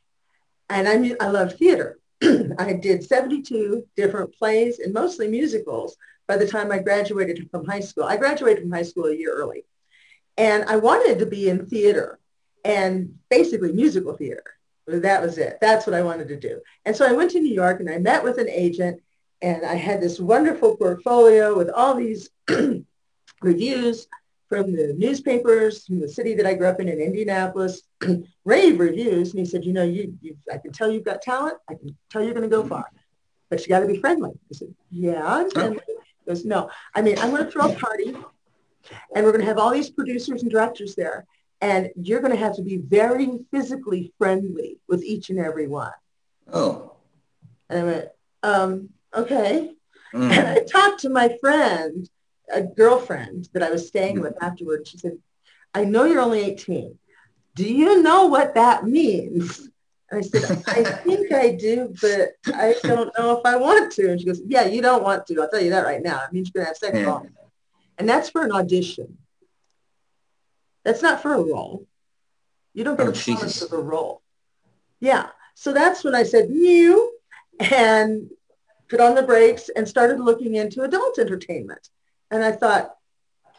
[0.70, 2.00] And I, mu- I love theater.
[2.24, 7.80] I did 72 different plays and mostly musicals by the time I graduated from high
[7.80, 8.04] school.
[8.04, 9.66] I graduated from high school a year early.
[10.38, 12.20] And I wanted to be in theater
[12.64, 14.44] and basically musical theater.
[14.88, 15.58] That was it.
[15.60, 16.62] That's what I wanted to do.
[16.86, 19.02] And so I went to New York and I met with an agent
[19.42, 22.30] and I had this wonderful portfolio with all these
[23.42, 24.08] reviews
[24.50, 27.82] from the newspapers from the city that I grew up in in Indianapolis,
[28.46, 29.32] rave reviews.
[29.32, 31.58] And he said, you know, you, you I can tell you've got talent.
[31.70, 32.86] I can tell you're going to go far,
[33.50, 34.32] but you got to be friendly.
[34.32, 35.82] I said, yeah, I'm friendly.
[35.88, 38.16] He goes, no, I mean, I'm going to throw a party
[39.16, 41.26] and we're going to have all these producers and directors there.
[41.60, 45.92] And you're going to have to be very physically friendly with each and every one.
[46.54, 46.94] Oh.
[47.70, 48.10] And I went,
[48.44, 49.74] um, okay.
[50.14, 50.32] Mm.
[50.32, 52.10] And I talked to my friend,
[52.52, 54.24] a girlfriend that I was staying mm-hmm.
[54.24, 54.90] with afterwards.
[54.90, 55.18] She said,
[55.74, 56.98] I know you're only 18.
[57.56, 59.70] Do you know what that means?
[60.10, 64.12] And I said, I think I do, but I don't know if I want to.
[64.12, 65.42] And she goes, yeah, you don't want to.
[65.42, 66.22] I'll tell you that right now.
[66.24, 67.20] It means you're going to have sex Yeah.
[67.98, 69.18] And that's for an audition.
[70.86, 71.86] That's not for a role.
[72.74, 73.62] You don't get Oh, a promise Jesus.
[73.64, 74.22] of a role.
[75.00, 75.30] Yeah.
[75.56, 77.12] So that's when I said, you,
[77.60, 78.30] and
[78.88, 81.90] put on the brakes and started looking into adult entertainment.
[82.32, 82.96] And I thought,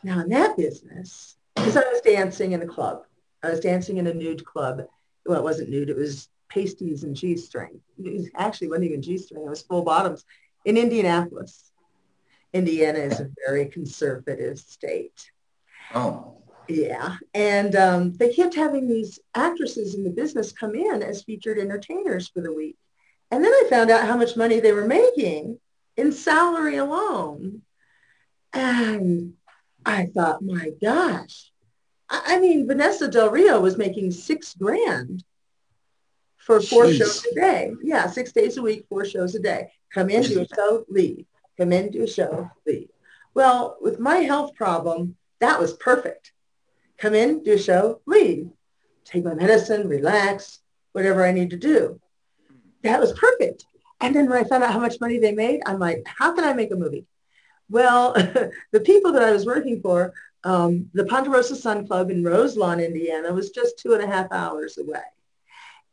[0.02, 3.02] now in that business, because I was dancing in a club.
[3.42, 4.82] I was dancing in a nude club.
[5.26, 5.90] Well, it wasn't nude.
[5.90, 7.80] It was pasties and G-string.
[8.04, 9.44] It was- actually wasn't even G-string.
[9.44, 10.24] It was full bottoms
[10.64, 11.70] in Indianapolis.
[12.52, 15.30] Indiana is a very conservative state.
[15.94, 16.42] Oh.
[16.68, 17.16] Yeah.
[17.34, 22.28] And um, they kept having these actresses in the business come in as featured entertainers
[22.28, 22.76] for the week.
[23.30, 25.58] And then I found out how much money they were making
[25.96, 27.62] in salary alone.
[28.58, 29.34] And
[29.86, 31.52] I thought, my gosh.
[32.10, 35.22] I, mean, Vanessa Del Rio was making six grand
[36.38, 36.98] for four Jeez.
[36.98, 37.72] shows a day.
[37.82, 39.70] Yeah, six days a week, four shows a day.
[39.94, 41.26] Come in, do a show, leave.
[41.56, 42.88] Come in, do a show, leave.
[43.32, 46.32] Well, with my health problem, that was perfect.
[46.96, 48.50] Come in, do a show, leave.
[49.04, 50.58] Take my medicine, relax,
[50.92, 52.00] whatever I need to do.
[52.82, 53.66] That was perfect.
[54.00, 56.44] And then when I found out how much money they made, I'm like, how can
[56.44, 57.06] I make a movie?
[57.70, 58.12] Well,
[58.72, 60.12] the people that I was working for,
[60.44, 64.78] um, the Ponderosa Sun Club in Roselawn, Indiana, was just two and a half hours
[64.78, 65.02] away.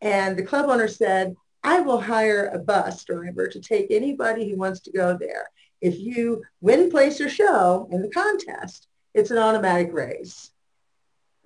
[0.02, 4.58] And the club owner said, I will hire a bus driver to take anybody who
[4.58, 5.50] wants to go there.
[5.82, 10.52] If you win, place, or show in the contest, it's an automatic raise.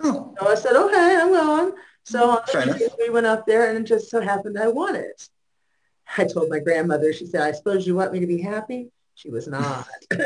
[0.02, 0.36] Oh.
[0.40, 1.74] So I said, okay, I'm going.
[2.04, 5.30] So on we went up there and it just so happened I won it.
[6.18, 8.92] I told my grandmother, she said, I suppose you want me to be happy?
[9.20, 9.86] She was not.
[10.10, 10.22] but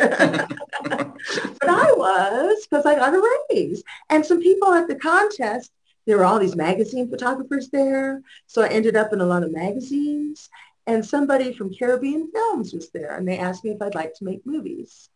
[0.84, 3.84] I was because I got a raise.
[4.12, 5.71] And some people at the contest,
[6.06, 8.21] there were all these magazine photographers there.
[8.45, 10.47] So I ended up in a lot of magazines.
[10.86, 14.25] And somebody from Caribbean Films was there and they asked me if I'd like to
[14.25, 15.10] make movies.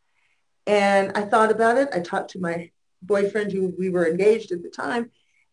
[0.65, 1.89] And I thought about it.
[1.93, 2.71] I talked to my
[3.03, 5.11] boyfriend who we were engaged at the time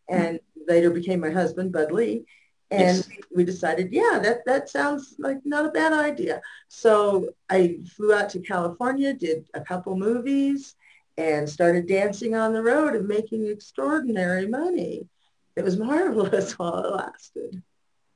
[0.08, 2.24] and later became my husband, Bud Lee.
[2.70, 3.11] And yes.
[3.35, 6.40] we decided, yeah, that, that sounds like not a bad idea.
[6.68, 10.74] So I flew out to California, did a couple movies,
[11.16, 15.07] and started dancing on the road and making extraordinary money.
[15.57, 17.62] It was marvelous while it lasted.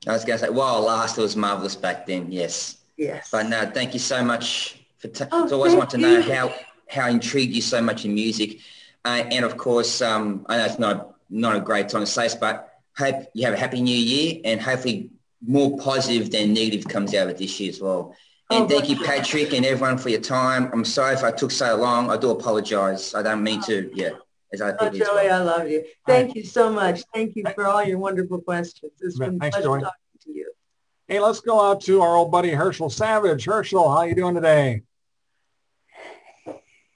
[0.07, 2.77] I was going to say, while it lasted, it was marvelous back then, yes.
[2.97, 3.29] Yes.
[3.31, 4.83] But no, thank you so much.
[4.97, 6.53] For t- oh, I always want to know how,
[6.89, 8.59] how intrigued you so much in music.
[9.05, 12.23] Uh, and of course, um, I know it's not, not a great time to say
[12.23, 12.68] this, but
[12.99, 15.09] hope you have a happy new year and hopefully
[15.45, 18.15] more positive than negative comes out of this year as well.
[18.49, 20.69] Oh, and oh, thank you, Patrick, and everyone for your time.
[20.73, 22.09] I'm sorry if I took so long.
[22.09, 23.15] I do apologize.
[23.15, 23.89] I don't mean to.
[23.93, 24.11] Yeah.
[24.51, 25.41] As I oh, Joey, well.
[25.41, 25.83] I love you.
[26.07, 27.03] Thank you so much.
[27.13, 28.93] Thank you for all your wonderful questions.
[28.99, 29.81] It's been Thanks, pleasure Joey.
[29.81, 30.51] talking to you.
[31.07, 33.45] Hey, let's go out to our old buddy Herschel Savage.
[33.45, 34.81] Herschel, how are you doing today?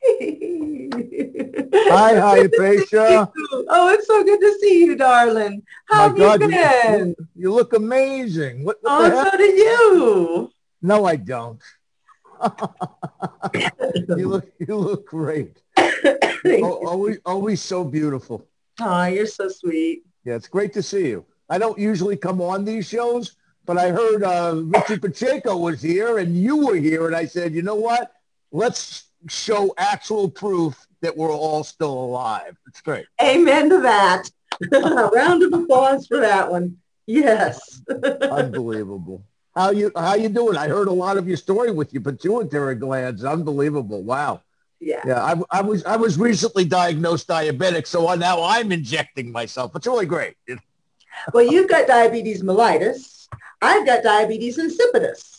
[1.36, 2.14] Hi,
[2.50, 3.32] Hyapatia.
[3.68, 5.64] Oh, it's so good to see you, darling.
[5.86, 7.08] How My have God, you been?
[7.08, 8.64] You, you look amazing.
[8.64, 10.52] What, what oh, so do you.
[10.82, 11.62] No, I don't.
[14.18, 15.62] you look you look great.
[16.62, 18.46] always always so beautiful.
[18.82, 20.04] Oh, you're so sweet.
[20.26, 21.26] Yeah, it's great to see you.
[21.50, 26.18] I don't usually come on these shows, but I heard uh, Richie Pacheco was here
[26.18, 28.12] and you were here, and I said, you know what?
[28.52, 32.58] Let's show actual proof that we're all still alive.
[32.68, 33.06] It's great.
[33.22, 34.30] Amen to that.
[34.72, 36.78] A round of applause for that one.
[37.06, 37.82] Yes.
[38.22, 39.24] Unbelievable.
[39.56, 40.58] How you how you doing?
[40.58, 43.24] I heard a lot of your story with your pituitary glands.
[43.24, 44.02] Unbelievable.
[44.02, 44.42] Wow.
[44.80, 45.02] Yeah.
[45.06, 45.24] Yeah.
[45.24, 49.76] I, I was I was recently diagnosed diabetic, so now I'm injecting myself.
[49.76, 50.36] It's really great.
[51.34, 53.28] well, you've got diabetes mellitus.
[53.62, 55.33] I've got diabetes insipidus.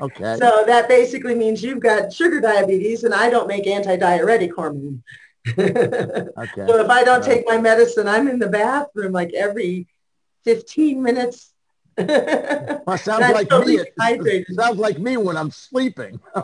[0.00, 0.36] Okay.
[0.38, 5.02] So that basically means you've got sugar diabetes and I don't make anti-diuretic hormone.
[5.58, 6.30] okay.
[6.66, 9.86] So if I don't take my medicine, I'm in the bathroom like every
[10.44, 11.52] 15 minutes.
[11.96, 13.78] well, sounds like me.
[14.54, 16.20] Sounds like me when I'm sleeping.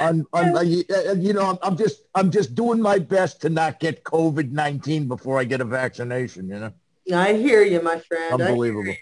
[0.00, 5.06] I'm, I'm, you know, I'm just, I'm just doing my best to not get COVID-19
[5.06, 6.72] before I get a vaccination, you know?
[7.10, 8.40] I hear you, my friend.
[8.40, 8.94] Unbelievable.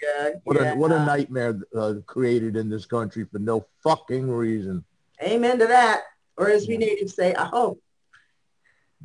[0.45, 0.73] What yeah.
[0.73, 4.85] a what a nightmare uh, created in this country for no fucking reason.
[5.23, 6.03] Amen to that.
[6.37, 7.79] Or as we natives say, aho.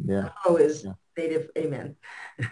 [0.04, 0.30] Yeah.
[0.46, 0.94] Aho is yeah.
[1.18, 1.96] native amen.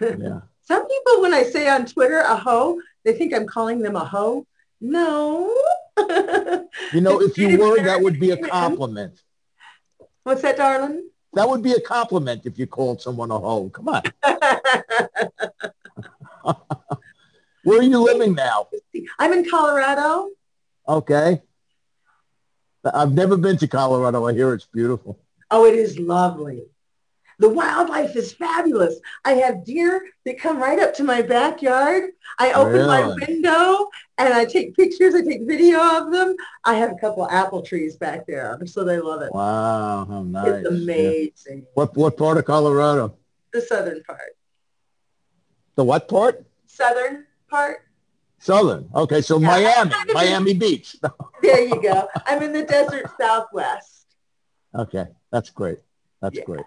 [0.00, 0.40] Yeah.
[0.66, 4.46] Some people, when I say on Twitter, aho, they think I'm calling them a hoe.
[4.80, 5.54] No.
[6.92, 9.22] you know, if you were, that would be a compliment.
[10.22, 11.08] What's that, darling?
[11.34, 13.68] That would be a compliment if you called someone a hoe.
[13.68, 14.02] Come on.
[17.64, 18.68] Where are you living now?
[19.18, 20.30] I'm in Colorado.
[20.86, 21.42] Okay.
[22.84, 24.26] I've never been to Colorado.
[24.26, 25.18] I hear it's beautiful.
[25.50, 26.64] Oh, it is lovely.
[27.38, 28.94] The wildlife is fabulous.
[29.24, 32.10] I have deer that come right up to my backyard.
[32.38, 32.86] I open really?
[32.86, 35.14] my window and I take pictures.
[35.14, 36.36] I take video of them.
[36.64, 39.32] I have a couple apple trees back there, so they love it.
[39.32, 40.48] Wow, how nice!
[40.48, 41.58] It's amazing.
[41.62, 41.68] Yeah.
[41.74, 43.16] What what part of Colorado?
[43.52, 44.36] The southern part.
[45.76, 46.44] The what part?
[46.66, 47.78] Southern part.
[48.38, 48.88] Southern.
[48.94, 49.46] Okay, so yeah.
[49.48, 50.96] Miami, Miami Beach.
[51.42, 52.08] there you go.
[52.26, 54.06] I'm in the desert southwest.
[54.74, 55.78] Okay, that's great.
[56.20, 56.44] That's yeah.
[56.44, 56.64] great.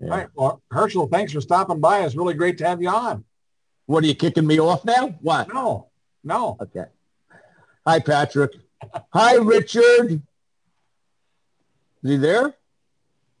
[0.00, 0.10] Yeah.
[0.10, 0.28] All right.
[0.34, 2.04] Well, Herschel, thanks for stopping by.
[2.04, 3.24] It's really great to have you on.
[3.86, 5.08] What are you kicking me off now?
[5.20, 5.52] What?
[5.52, 5.88] No,
[6.22, 6.56] no.
[6.60, 6.84] Okay.
[7.86, 8.52] Hi, Patrick.
[9.12, 10.22] Hi, Richard.
[12.02, 12.54] Is he there?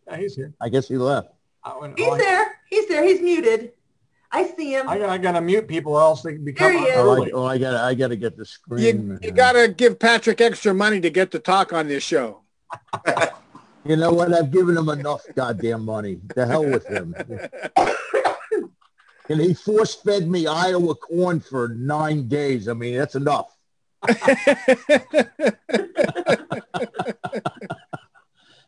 [0.06, 0.54] Yeah, he's here.
[0.60, 1.28] I guess he left.
[1.96, 2.58] He's there.
[2.68, 3.04] He's there.
[3.04, 3.72] He's muted.
[4.30, 4.88] I see him.
[4.88, 6.72] I, I gotta mute people or else they can become.
[6.72, 6.98] There he is.
[6.98, 9.10] Oh, I, oh, I gotta, I gotta get the screen.
[9.10, 12.42] You, you gotta give Patrick extra money to get to talk on this show.
[13.86, 14.34] you know what?
[14.34, 16.20] I've given him enough goddamn money.
[16.34, 17.14] The hell with him.
[19.30, 22.68] and he force fed me Iowa corn for nine days.
[22.68, 23.56] I mean, that's enough.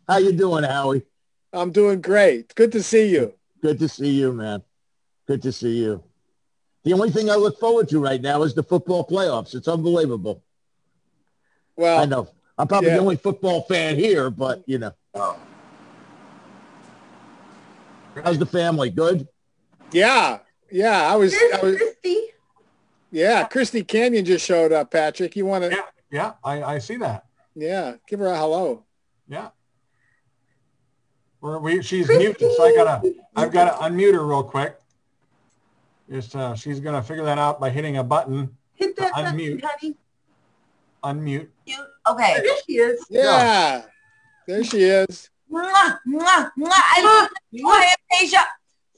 [0.09, 1.03] How you doing, Howie?
[1.53, 2.55] I'm doing great.
[2.55, 3.35] Good to see you.
[3.63, 4.63] Good to see you, man.
[5.31, 6.03] Good to see you.
[6.83, 9.55] The only thing I look forward to right now is the football playoffs.
[9.55, 10.43] It's unbelievable.
[11.77, 12.27] Well, I know.
[12.59, 12.97] I'm probably yeah.
[12.97, 14.93] the only football fan here, but you know.
[18.25, 18.91] How's the family?
[18.91, 19.29] Good?
[19.93, 20.41] Yeah.
[20.69, 21.09] Yeah.
[21.09, 22.23] I was, There's I was Christy.
[23.13, 25.37] yeah, Christy Canyon just showed up, Patrick.
[25.37, 27.27] You want to Yeah, yeah, I, I see that.
[27.55, 28.83] yeah, give her a hello.
[29.29, 29.51] Yeah.
[31.41, 34.80] We're, we, she's muted, so I gotta, I've gotta unmute her real quick.
[36.11, 39.63] Just, uh, she's gonna figure that out by hitting a button, Hit that button, Unmute.
[39.63, 39.97] honey.
[41.05, 41.49] unmute.
[42.09, 42.41] Okay.
[42.43, 43.07] There she is.
[43.09, 43.83] Yeah.
[44.47, 45.31] There she is.
[45.53, 46.83] Mwah, mwah, mwah.
[46.97, 48.43] I love you, Hyapatia.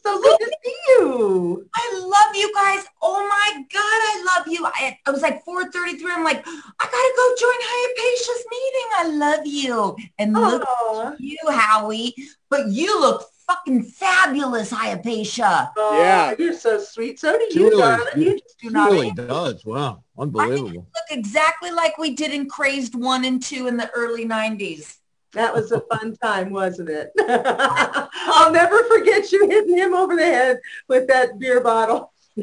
[0.05, 1.69] So good to see you.
[1.75, 2.85] I love you guys.
[3.03, 4.67] Oh my God, I love you.
[4.67, 6.11] I, I was like 433.
[6.13, 8.89] I'm like, I gotta go join Hyapatia's meeting.
[8.97, 9.97] I love you.
[10.19, 11.13] And look Aw.
[11.13, 12.15] at you, Howie.
[12.49, 13.25] But you look
[13.55, 15.71] fucking fabulous, Hyapatia.
[15.77, 16.35] Aw, Yeah.
[16.39, 17.19] You're so sweet.
[17.21, 18.07] So do She you, really, darling.
[18.23, 19.65] You just do not really does.
[19.65, 20.03] Wow.
[20.19, 20.87] Unbelievable.
[20.95, 24.97] Look exactly like we did in Crazed 1 and 2 in the early 90s.
[25.33, 27.11] That was a fun time, wasn't it?
[27.19, 32.13] I'll never forget you hitting him over the head with that beer bottle.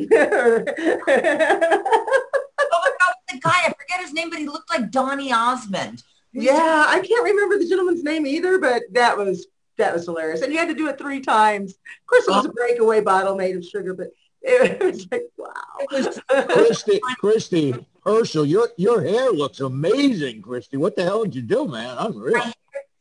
[2.61, 6.03] Oh my God, the guy, I forget his name, but he looked like Donny Osmond.
[6.33, 9.47] yeah, I can't remember the gentleman's name either, but that was
[9.79, 10.41] that was hilarious.
[10.41, 11.71] And you had to do it three times.
[11.71, 14.07] Of course, it was a breakaway bottle made of sugar, but
[14.41, 16.45] it was like, wow.
[16.47, 17.75] Christy, Christy,
[18.05, 20.77] Herschel, your your hair looks amazing, Christy.
[20.77, 21.97] What the hell did you do, man?
[21.97, 22.37] Unreal.
[22.37, 22.53] My hair-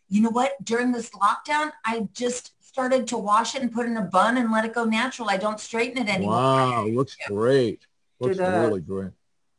[0.09, 0.53] you know what?
[0.65, 4.39] During this lockdown, I just started to wash it and put it in a bun
[4.39, 5.29] and let it go natural.
[5.29, 6.35] I don't straighten it anymore.
[6.35, 7.87] Wow, looks great.
[8.21, 9.11] Looks Did, uh, really great.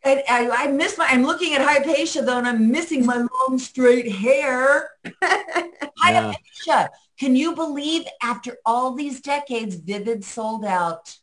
[0.03, 3.59] And I, I miss my, I'm looking at Hyapatia though, and I'm missing my long
[3.59, 4.89] straight hair.
[6.01, 6.89] Hyapatia,
[7.19, 11.17] can you believe after all these decades, Vivid sold out?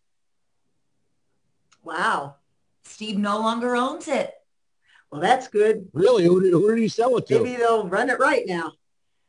[1.83, 2.37] Wow.
[2.85, 4.33] Steve no longer owns it.
[5.11, 5.89] Well, that's good.
[5.93, 6.25] Really?
[6.25, 7.43] Who did, who did he sell it to?
[7.43, 8.73] Maybe they'll run it right now.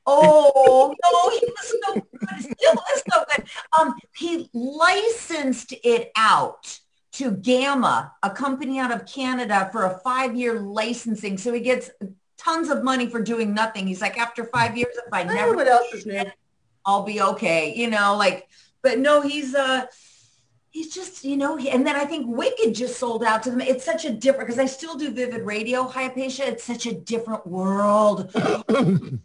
[0.05, 2.57] Oh no, he was so good.
[2.57, 3.45] Still is so good.
[3.79, 6.79] Um, he licensed it out
[7.17, 11.37] to Gamma, a company out of Canada, for a five-year licensing.
[11.37, 11.89] So he gets
[12.37, 13.87] tons of money for doing nothing.
[13.87, 16.23] He's like, after five years, if I, I never what else is new.
[16.85, 17.73] I'll be okay.
[17.75, 18.47] You know, like,
[18.83, 19.87] but no, he's uh
[20.69, 23.61] he's just, you know, he, and then I think Wicked just sold out to them.
[23.61, 26.47] It's such a different because I still do Vivid Radio, Hyapatia.
[26.47, 28.31] It's such a different world.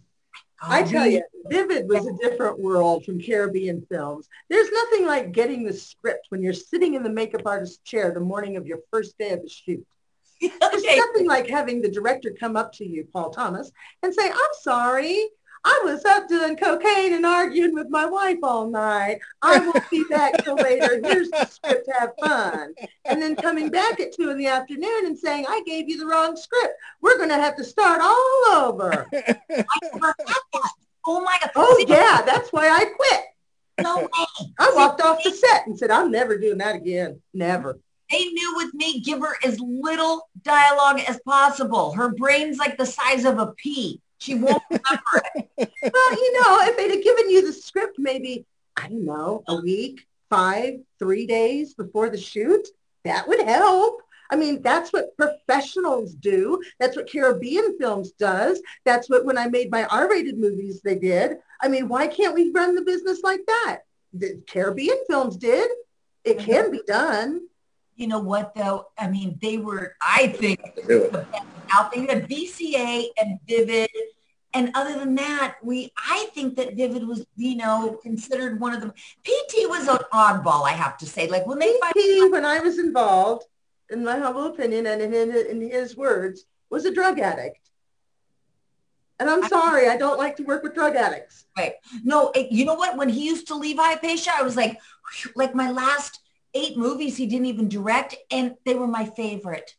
[0.62, 4.28] I oh, tell you, Vivid was a different world from Caribbean films.
[4.48, 8.20] There's nothing like getting the script when you're sitting in the makeup artist's chair the
[8.20, 9.84] morning of your first day of the shoot.
[10.40, 13.70] There's nothing like having the director come up to you, Paul Thomas,
[14.02, 15.28] and say, I'm sorry.
[15.64, 19.20] I was up doing cocaine and arguing with my wife all night.
[19.42, 21.00] I won't be back till later.
[21.04, 21.88] Here's the script.
[21.98, 22.74] Have fun.
[23.04, 26.06] And then coming back at two in the afternoon and saying, I gave you the
[26.06, 26.74] wrong script.
[27.00, 29.06] We're going to have to start all over.
[29.12, 30.70] I that.
[31.06, 31.50] Oh my God.
[31.54, 32.22] Oh, yeah.
[32.22, 33.20] That's why I quit.
[33.80, 34.50] No way.
[34.58, 37.20] I walked off the set and said, I'm never doing that again.
[37.32, 37.78] Never.
[38.10, 41.92] They knew with me, give her as little dialogue as possible.
[41.92, 44.00] Her brain's like the size of a pea.
[44.22, 45.48] She won't remember it.
[45.58, 48.46] Well, you know, if they'd have given you the script maybe,
[48.76, 52.68] I don't know, a week, five, three days before the shoot,
[53.04, 54.00] that would help.
[54.30, 56.62] I mean, that's what professionals do.
[56.78, 58.62] That's what Caribbean Films does.
[58.84, 61.38] That's what when I made my R-rated movies, they did.
[61.60, 63.80] I mean, why can't we run the business like that?
[64.14, 65.68] The Caribbean Films did.
[66.24, 67.48] It can be done.
[67.96, 68.86] You know what though?
[68.96, 72.02] I mean, they were, I think, the best out there.
[72.02, 73.90] You had VCA and Vivid.
[74.54, 78.82] And other than that, we I think that Vivid was, you know, considered one of
[78.82, 78.88] the
[79.24, 81.26] PT was an oddball, I have to say.
[81.26, 83.44] Like when they He, when I was involved,
[83.90, 87.70] in my humble opinion and in, in his words, was a drug addict.
[89.18, 91.44] And I'm sorry, I don't like to work with drug addicts.
[91.56, 91.74] Right.
[92.02, 92.96] No, it- you know what?
[92.96, 94.78] When he used to leave Hyapatia, I was like,
[95.36, 96.20] like my last
[96.54, 99.76] eight movies he didn't even direct, and they were my favorite.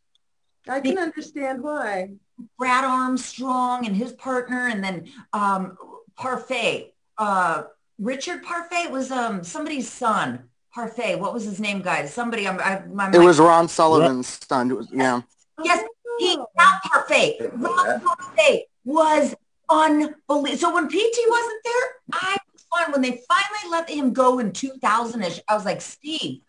[0.68, 2.12] I can understand why.
[2.58, 5.78] Brad Armstrong and his partner, and then um,
[6.16, 6.94] Parfait.
[7.18, 7.64] Uh,
[8.00, 10.44] Richard Parfait was um, somebody's son.
[10.74, 11.16] Parfait.
[11.16, 12.14] What was his name, guys?
[12.14, 12.48] Somebody.
[12.48, 14.72] I'm, I, my It was Ron Sullivan's son.
[14.72, 15.22] It was, yeah.
[15.64, 15.84] Yes,
[16.20, 17.38] he not Parfait.
[17.54, 19.36] Ron Parfait was
[19.70, 20.58] unbelievable.
[20.58, 21.84] So when PT wasn't there,
[22.14, 22.92] I was fine.
[22.92, 26.42] When they finally let him go in 2000ish, I was like, Steve,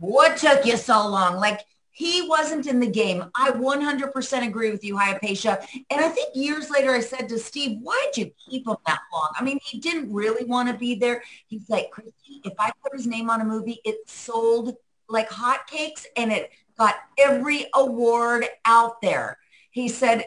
[0.00, 1.36] what took you so long?
[1.36, 1.60] Like
[1.96, 3.24] He wasn't in the game.
[3.36, 5.64] I 100% agree with you, Hyapatia.
[5.90, 9.30] And I think years later I said to Steve, why'd you keep him that long?
[9.36, 11.22] I mean, he didn't really want to be there.
[11.46, 14.74] He's like, Christy, if I put his name on a movie, it sold
[15.08, 19.38] like hotcakes and it got every award out there.
[19.70, 20.24] He said,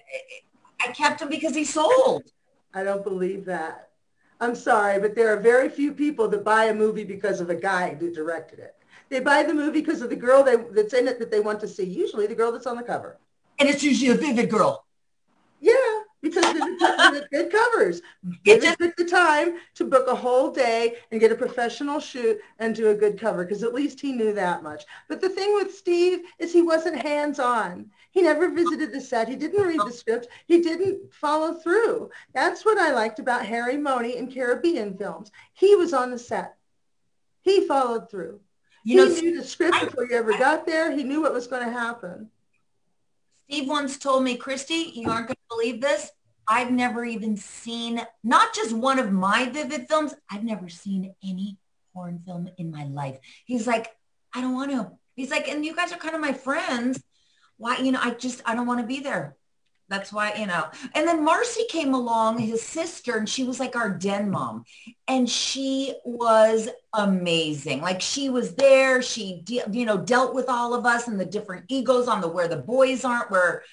[0.81, 2.31] I kept him because he sold.
[2.73, 3.89] I don't believe that.
[4.39, 7.55] I'm sorry, but there are very few people that buy a movie because of a
[7.55, 8.75] guy who directed it.
[9.09, 11.59] They buy the movie because of the girl they, that's in it that they want
[11.61, 13.17] to see, usually the girl that's on the cover.
[13.59, 14.85] And it's usually a vivid girl.
[15.59, 15.73] Yeah,
[16.21, 18.01] because Vivid good covers.
[18.45, 22.75] Vivid took the time to book a whole day and get a professional shoot and
[22.75, 24.83] do a good cover because at least he knew that much.
[25.09, 27.89] But the thing with Steve is he wasn't hands-on.
[28.11, 29.27] He never visited the set.
[29.27, 30.27] He didn't read the script.
[30.45, 32.09] He didn't follow through.
[32.33, 35.31] That's what I liked about Harry Mohney in Caribbean films.
[35.53, 36.55] He was on the set.
[37.41, 38.39] He followed through.
[38.87, 40.95] You he know, knew the script before you ever got there.
[40.95, 42.29] He knew what was going to happen.
[43.43, 46.09] Steve once told me, Christy, you aren't going to believe this.
[46.47, 51.57] I've never even seen, not just one of my Vivid films, I've never seen any
[51.93, 53.17] porn film in my life.
[53.43, 53.93] He's like,
[54.33, 54.91] I don't want to.
[55.17, 57.03] He's like, and you guys are kind of my friends.
[57.57, 59.35] Why, you know, I just, I don't want to be there.
[59.89, 60.65] That's why, you know.
[60.95, 64.65] And then Marcy came along, his sister, and she was like our den mom.
[65.07, 67.81] And she was amazing.
[67.81, 69.01] Like she was there.
[69.01, 72.49] She, you know, dealt with all of us and the different egos on the where
[72.49, 73.63] the boys aren't, where,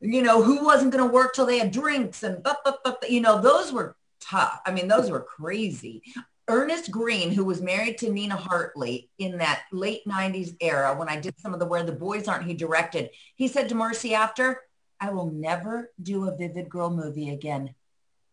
[0.00, 3.04] you know, who wasn't going to work till they had drinks and, bup, bup, bup,
[3.08, 4.60] you know, those were tough.
[4.66, 6.02] I mean, those were crazy.
[6.48, 11.20] Ernest Greene, who was married to Nina Hartley in that late 90s era, when I
[11.20, 14.62] did some of the Where the Boys Aren't, he directed, he said to Marcy after,
[15.00, 17.74] I will never do a Vivid Girl movie again.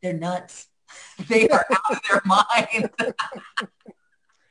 [0.01, 0.67] They're nuts.
[1.27, 2.89] they are out of their mind.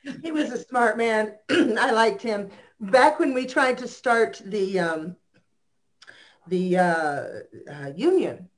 [0.23, 1.35] he was a smart man.
[1.51, 2.51] I liked him.
[2.81, 5.17] Back when we tried to start the um,
[6.49, 7.25] the uh,
[7.73, 8.49] uh, union,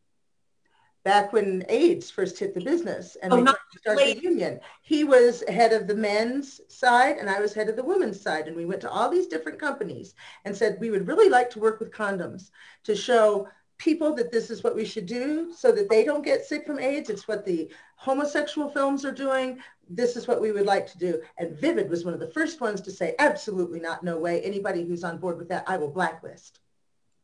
[1.09, 3.49] back when AIDS first hit the business and oh, we
[3.79, 4.61] started the union.
[4.83, 8.47] He was head of the men's side and I was head of the women's side.
[8.47, 11.61] And we went to all these different companies and said, we would really like to
[11.61, 12.51] work with condoms
[12.85, 13.49] to show
[13.79, 16.79] people that this is what we should do so that they don't get sick from
[16.79, 17.09] AIDS.
[17.09, 19.61] It's what the homosexual films are doing.
[19.89, 21.23] This is what we would like to do.
[21.39, 24.43] And Vivid was one of the first ones to say, absolutely not, no way.
[24.43, 26.61] Anybody who's on board with that, I will blacklist.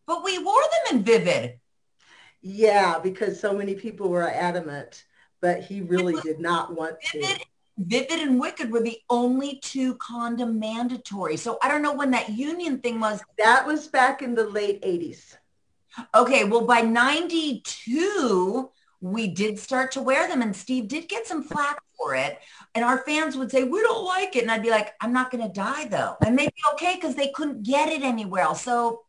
[0.06, 1.60] But we wore them in Vivid.
[2.46, 5.04] Yeah, because so many people were adamant,
[5.40, 7.46] but he really did not want Vivid, to.
[7.78, 11.38] Vivid and Wicked were the only two condom mandatory.
[11.38, 13.22] So I don't know when that union thing was.
[13.38, 15.36] That was back in the late 80s.
[16.14, 18.70] Okay, well by 92,
[19.00, 22.40] we did start to wear them and Steve did get some flack for it.
[22.74, 24.42] And our fans would say, we don't like it.
[24.42, 26.16] And I'd be like, I'm not going to die though.
[26.26, 28.60] And they'd be okay because they couldn't get it anywhere else.
[28.60, 29.03] So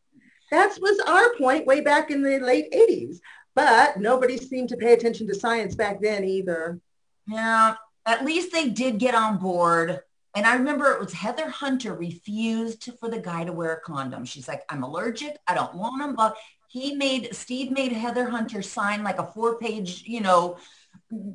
[0.50, 3.18] that was our point way back in the late 80s.
[3.54, 6.78] But nobody seemed to pay attention to science back then either.
[7.26, 7.74] Yeah,
[8.04, 10.00] at least they did get on board.
[10.34, 14.26] And I remember it was Heather Hunter refused for the guy to wear a condom.
[14.26, 15.38] She's like, I'm allergic.
[15.46, 16.14] I don't want him.
[16.14, 16.36] But
[16.68, 20.58] he made, Steve made Heather Hunter sign like a four page, you know,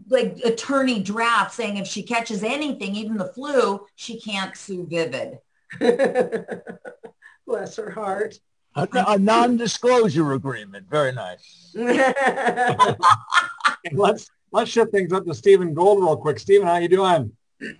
[0.07, 5.39] like attorney draft saying if she catches anything, even the flu, she can't sue Vivid.
[7.47, 8.39] Bless her heart.
[8.75, 10.89] A, a non-disclosure agreement.
[10.89, 11.71] Very nice.
[13.91, 16.39] let's let's shift things up to Stephen Gold real quick.
[16.39, 17.31] Stephen, how you doing?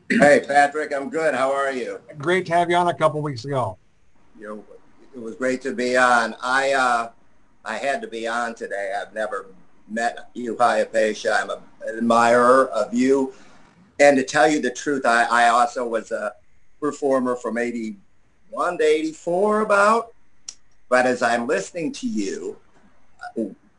[0.09, 0.93] Hey, Patrick.
[0.93, 1.33] I'm good.
[1.33, 1.99] How are you?
[2.17, 3.77] Great to have you on a couple weeks ago.
[4.37, 4.65] You know,
[5.15, 6.35] it was great to be on.
[6.41, 7.11] I uh,
[7.63, 8.93] I had to be on today.
[8.99, 9.47] I've never
[9.87, 11.41] met you, Hyapatia.
[11.41, 13.33] I'm a, an admirer of you.
[13.99, 16.33] And to tell you the truth, I, I also was a
[16.79, 20.13] performer from 81 to 84 about.
[20.91, 22.57] But as I'm listening to you,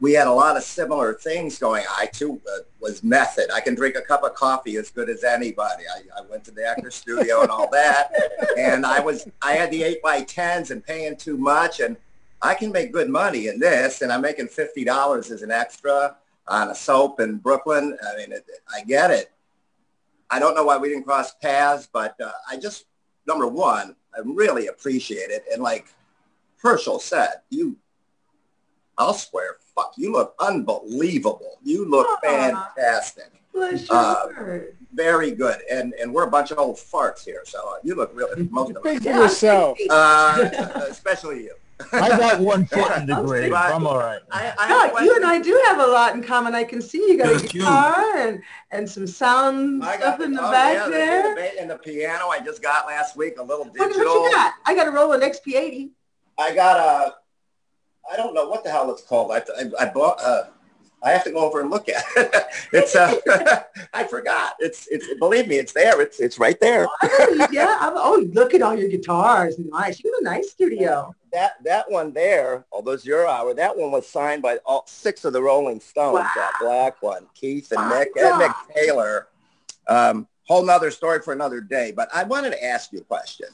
[0.00, 1.84] we had a lot of similar things going.
[1.94, 3.50] I too uh, was method.
[3.54, 5.84] I can drink a cup of coffee as good as anybody.
[5.94, 8.12] I, I went to the actor studio and all that,
[8.56, 11.98] and I was I had the eight by tens and paying too much, and
[12.40, 16.16] I can make good money in this, and I'm making fifty dollars as an extra
[16.48, 17.98] on a soap in Brooklyn.
[18.10, 19.30] I mean, it, I get it.
[20.30, 22.86] I don't know why we didn't cross paths, but uh, I just
[23.26, 25.88] number one, I really appreciate it, and like
[26.62, 27.76] Herschel said, you,
[28.96, 31.58] I'll swear, fuck, you look unbelievable.
[31.62, 33.32] You look fantastic.
[33.90, 34.26] Uh,
[34.94, 35.60] very good.
[35.70, 38.76] And and we're a bunch of old farts here, so uh, you look really, most
[38.76, 39.04] of us.
[39.04, 39.78] yourself.
[39.90, 40.48] Uh,
[40.88, 41.54] especially you.
[41.92, 43.52] I got one foot in the grave.
[43.52, 44.20] I'm all right.
[44.30, 44.52] I,
[44.96, 46.54] I you and I do have a lot in common.
[46.54, 48.40] I can see you got a guitar and,
[48.70, 51.34] and some sound I stuff got, in the oh, back yeah, there.
[51.34, 53.88] The, and the piano I just got last week, a little digital.
[53.88, 54.54] What, what you got?
[54.64, 55.90] I got a Roland XP80.
[56.38, 57.14] I got a,
[58.12, 59.30] I don't know what the hell it's called.
[59.32, 60.44] I, I, I bought, uh,
[61.04, 62.44] I have to go over and look at it.
[62.72, 63.16] it's, uh,
[63.92, 64.54] I forgot.
[64.60, 66.00] It's, it's, believe me, it's there.
[66.00, 66.86] It's, it's right there.
[67.02, 67.76] oh, yeah.
[67.80, 69.58] I'm, oh, look at all your guitars.
[69.58, 70.02] Nice.
[70.02, 71.14] You have a nice studio.
[71.32, 75.24] That, that one there, although it's your hour, that one was signed by all six
[75.24, 76.30] of the Rolling Stones, wow.
[76.36, 79.28] that black one, Keith and Mick and Mick Taylor.
[79.88, 81.92] Um, whole nother story for another day.
[81.92, 83.48] But I wanted to ask you a question.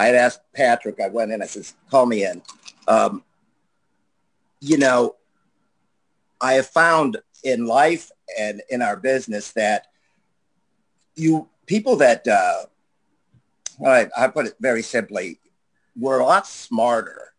[0.00, 2.40] I had asked Patrick, I went in, I says, call me in.
[2.88, 3.22] Um,
[4.58, 5.16] you know,
[6.40, 9.88] I have found in life and in our business that
[11.16, 12.64] you people that uh,
[13.86, 15.38] I, I put it very simply,
[15.94, 17.34] we're a lot smarter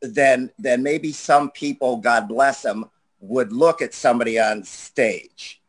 [0.00, 5.62] than than maybe some people, God bless them, would look at somebody on stage.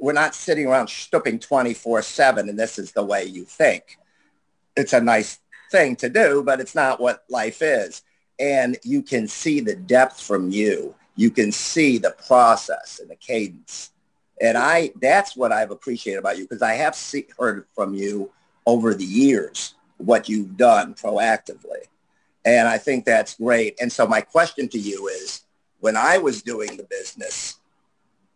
[0.00, 3.98] We're not sitting around stooping 24 7 and this is the way you think.
[4.76, 5.38] It's a nice
[5.70, 8.02] thing to do, but it's not what life is.
[8.38, 13.16] And you can see the depth from you you can see the process and the
[13.16, 13.90] cadence.
[14.40, 18.30] And I, that's what I've appreciated about you because I have see, heard from you
[18.66, 21.88] over the years what you've done proactively.
[22.44, 23.76] And I think that's great.
[23.80, 25.42] And so my question to you is,
[25.80, 27.58] when I was doing the business,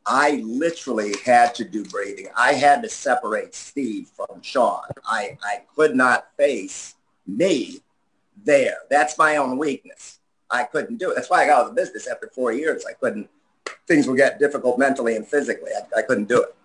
[0.06, 2.28] I literally had to do breathing.
[2.36, 4.82] I had to separate Steve from Sean.
[5.04, 6.96] I, I could not face
[7.26, 7.80] me
[8.44, 8.78] there.
[8.88, 10.18] That's my own weakness.
[10.50, 11.14] I couldn't do it.
[11.14, 12.84] That's why I got out of the business after four years.
[12.88, 13.28] I couldn't,
[13.86, 15.70] things would get difficult mentally and physically.
[15.76, 16.56] I, I couldn't do it.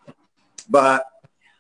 [0.70, 1.06] But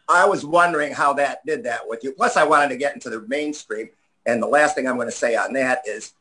[0.07, 2.13] I was wondering how that did that with you.
[2.13, 3.89] Plus, I wanted to get into the mainstream.
[4.25, 6.13] And the last thing I'm going to say on that is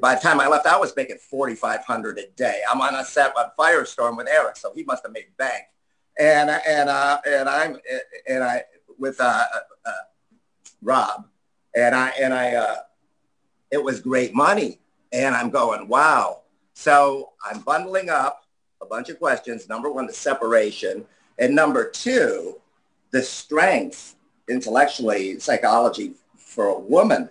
[0.00, 2.60] by the time I left, I was making 4,500 a day.
[2.70, 5.64] I'm on a set on Firestorm with Eric, so he must have made bank.
[6.18, 7.78] And, and, uh, and I'm,
[8.28, 8.62] and I,
[8.98, 9.44] with, uh,
[9.84, 9.90] uh,
[10.82, 11.26] Rob
[11.74, 12.76] and I, and I, uh,
[13.70, 14.78] it was great money.
[15.12, 16.42] And I'm going, wow.
[16.74, 18.44] So I'm bundling up
[18.80, 19.68] a bunch of questions.
[19.68, 21.04] Number one, the separation.
[21.38, 22.60] And number two,
[23.10, 24.16] the strength
[24.48, 27.30] intellectually, psychology for a woman.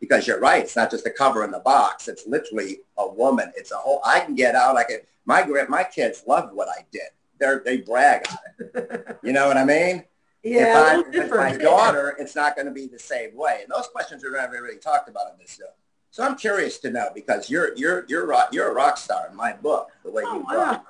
[0.00, 2.08] Because you're right, it's not just a cover in the box.
[2.08, 3.52] It's literally a woman.
[3.56, 4.76] It's a whole, I can get out.
[4.76, 7.08] I can, my, grand, my kids loved what I did.
[7.38, 8.38] They're, they brag on
[8.74, 9.18] it.
[9.22, 10.04] you know what I mean?
[10.42, 13.60] Yeah, if, I, if my daughter, it's not going to be the same way.
[13.62, 15.64] And those questions are never really talked about in this show.
[16.10, 19.36] So I'm curious to know because you're you're you're rock, you're a rock star in
[19.36, 20.82] my book the way oh, you wow.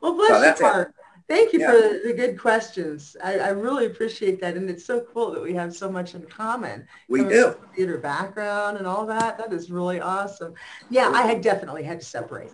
[0.00, 0.94] Well, bless so you, Mark.
[1.32, 1.72] Thank you yeah.
[1.72, 3.16] for the good questions.
[3.24, 6.20] I, I, really appreciate that, and it's so cool that we have so much in
[6.26, 6.86] common.
[7.08, 9.38] We do theater background and all that.
[9.38, 10.52] That is really awesome.
[10.90, 12.52] Yeah, I had definitely had to separate.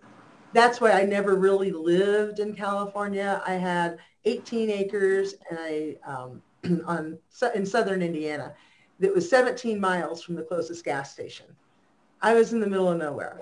[0.53, 3.43] That's why I never really lived in California.
[3.45, 6.41] I had 18 acres and I um,
[6.87, 7.19] on
[7.57, 8.55] in southern Indiana.
[9.01, 11.47] That was 17 miles from the closest gas station.
[12.23, 13.41] I was in the middle of nowhere.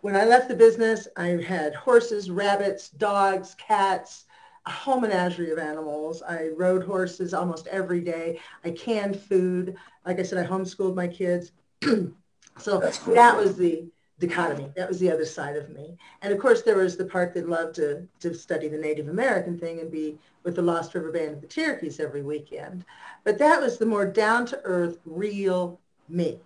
[0.00, 4.24] When I left the business, I had horses, rabbits, dogs, cats,
[4.68, 6.22] whole menagerie of animals.
[6.22, 8.40] I rode horses almost every day.
[8.64, 9.76] I canned food.
[10.06, 11.52] Like I said, I homeschooled my kids.
[11.82, 12.12] so
[12.58, 13.14] cool.
[13.14, 13.84] that was the
[14.18, 14.72] dichotomy.
[14.76, 15.96] That was the other side of me.
[16.22, 19.58] And of course, there was the part that loved to, to study the Native American
[19.58, 22.84] thing and be with the Lost River Band of the Cherokees every weekend.
[23.24, 26.40] But that was the more down-to-earth, real me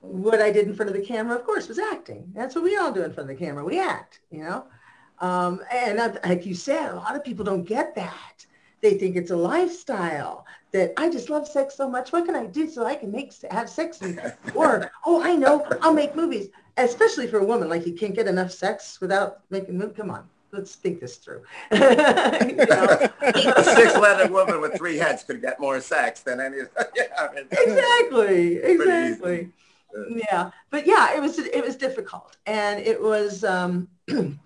[0.00, 2.30] what I did in front of the camera, of course, was acting.
[2.34, 3.64] That's what we all do in front of the camera.
[3.64, 4.66] We act, you know.
[5.20, 8.46] Um, and I, like you said, a lot of people don't get that.
[8.80, 12.12] They think it's a lifestyle that I just love sex so much.
[12.12, 14.00] What can I do so I can make have sex?
[14.02, 14.20] And,
[14.54, 16.48] or oh, I know, I'll make movies.
[16.76, 19.96] Especially for a woman, like you can't get enough sex without making movies.
[19.96, 21.42] Come on, let's think this through.
[21.72, 23.10] a
[23.64, 26.58] six-legged woman with three heads could get more sex than any.
[26.94, 29.50] yeah, I mean, exactly, exactly
[30.10, 33.88] yeah but yeah it was it was difficult and it was um,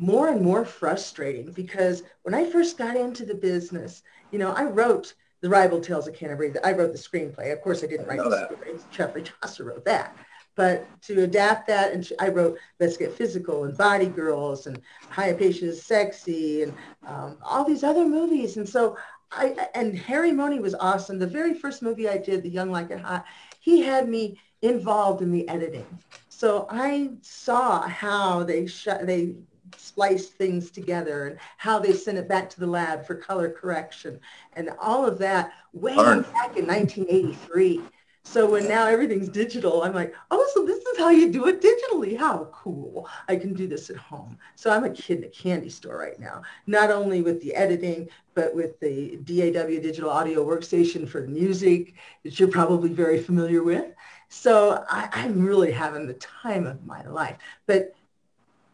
[0.00, 4.64] more and more frustrating because when i first got into the business you know i
[4.64, 6.52] wrote the ribald tales of canterbury.
[6.64, 7.52] I wrote the screenplay.
[7.52, 8.90] Of course i didn't write the screenplay.
[8.90, 10.16] Jeffrey chaucer wrote that.
[10.56, 14.80] But to adapt that and i wrote let's get physical and body girls and
[15.10, 16.74] hyapatia is sexy and
[17.06, 18.56] um, all these other movies.
[18.56, 18.96] And so
[19.32, 21.18] I, and Harry Mohney was awesome.
[21.18, 23.24] The very first movie I did, The Young Like It Hot,
[23.60, 25.86] he had me involved in the editing.
[26.28, 29.36] So I saw how they shut, they
[29.76, 34.20] spliced things together and how they sent it back to the lab for color correction
[34.54, 37.80] and all of that way back in 1983.
[38.22, 41.62] So when now everything's digital, I'm like, oh, so this is how you do it
[41.62, 42.16] digitally.
[42.16, 43.08] How cool.
[43.28, 44.38] I can do this at home.
[44.56, 48.08] So I'm a kid in a candy store right now, not only with the editing,
[48.34, 53.86] but with the DAW digital audio workstation for music that you're probably very familiar with.
[54.28, 57.38] So I, I'm really having the time of my life.
[57.66, 57.94] But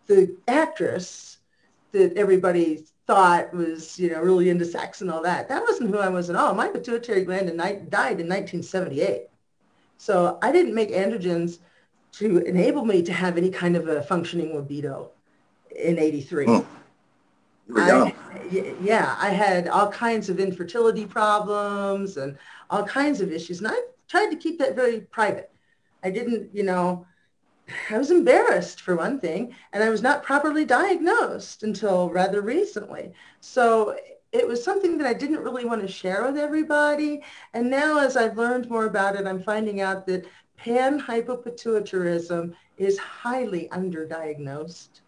[0.07, 1.39] the actress
[1.93, 5.99] that everybody thought was, you know, really into sex and all that, that wasn't who
[5.99, 6.55] I was at all.
[6.55, 9.29] My pituitary gland died in 1978.
[9.99, 11.59] So I didn't make androgens
[12.13, 15.11] to enable me to have any kind of a functioning libido
[15.71, 16.47] in 83.
[16.47, 16.67] Mm.
[17.75, 18.15] I,
[18.81, 22.39] yeah, I had all kinds of infertility problems and
[22.71, 23.59] all kinds of issues.
[23.59, 25.51] And I tried to keep that very private.
[26.03, 27.07] I didn't, you know,
[27.91, 33.13] I was embarrassed for one thing, and I was not properly diagnosed until rather recently.
[33.41, 33.97] So
[34.33, 37.23] it was something that I didn't really want to share with everybody.
[37.55, 40.27] And now as I've learned more about it, I'm finding out that
[40.61, 45.01] panhypopituitarism is highly underdiagnosed.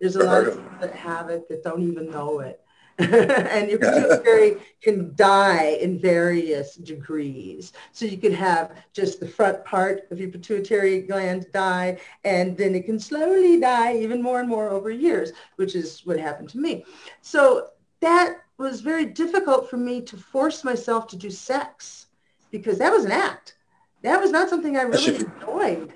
[0.00, 2.60] There's a lot of people that have it that don't even know it.
[3.50, 7.72] and your pituitary can die in various degrees.
[7.92, 12.74] So you could have just the front part of your pituitary gland die, and then
[12.74, 16.58] it can slowly die even more and more over years, which is what happened to
[16.58, 16.84] me.
[17.22, 17.68] So
[18.00, 22.06] that was very difficult for me to force myself to do sex
[22.50, 23.56] because that was an act.
[24.02, 25.92] That was not something I really enjoyed.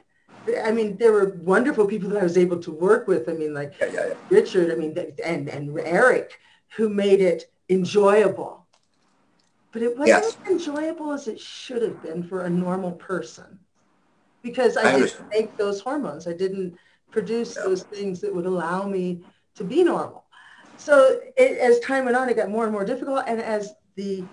[0.63, 3.29] I mean, there were wonderful people that I was able to work with.
[3.29, 4.15] I mean, like yeah, yeah, yeah.
[4.29, 6.39] Richard, I mean, and, and Eric,
[6.77, 8.67] who made it enjoyable.
[9.73, 10.37] But it wasn't yes.
[10.45, 13.59] as enjoyable as it should have been for a normal person
[14.43, 16.29] because I, I didn't make those hormones.
[16.29, 16.77] I didn't
[17.11, 19.25] produce those things that would allow me
[19.57, 20.25] to be normal.
[20.77, 23.25] So it, as time went on, it got more and more difficult.
[23.27, 24.25] And as the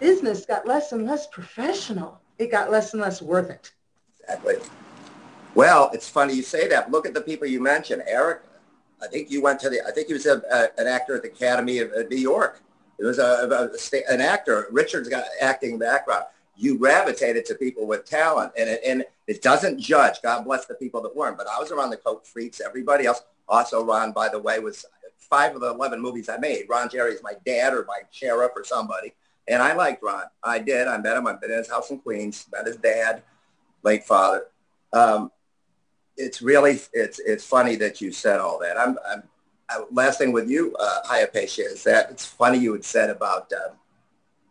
[0.00, 3.72] business got less and less professional, it got less and less worth it.
[4.20, 4.56] Exactly.
[5.54, 6.90] Well, it's funny you say that.
[6.90, 8.02] Look at the people you mentioned.
[8.06, 8.42] Eric,
[9.02, 11.22] I think you went to the, I think he was a, a, an actor at
[11.22, 12.62] the Academy of New York.
[12.98, 14.68] It was a, a, an actor.
[14.70, 16.24] Richard's got acting background.
[16.56, 20.22] You gravitated to people with talent and it, and it doesn't judge.
[20.22, 21.36] God bless the people that weren't.
[21.36, 22.60] But I was around the Coke freaks.
[22.64, 23.22] Everybody else.
[23.48, 24.86] Also, Ron, by the way, was
[25.18, 26.64] five of the 11 movies I made.
[26.68, 29.12] Ron Jeremy is my dad or my sheriff or somebody.
[29.48, 30.24] And I liked Ron.
[30.42, 30.88] I did.
[30.88, 31.26] I met him.
[31.26, 32.46] I've been in his house in Queens.
[32.50, 33.22] Met his dad,
[33.82, 34.46] late father.
[34.92, 35.30] Um,
[36.16, 38.78] it's really it's it's funny that you said all that.
[38.78, 39.22] I'm, I'm
[39.68, 43.76] I, last thing with you, uh, is that it's funny you had said about um,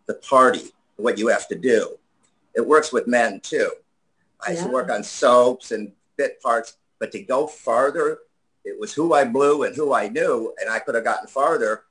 [0.07, 1.97] the party, what you have to do.
[2.53, 3.71] It works with men too.
[4.45, 8.19] I used to work on soaps and bit parts, but to go farther,
[8.63, 11.83] it was who I blew and who I knew, and I could have gotten farther.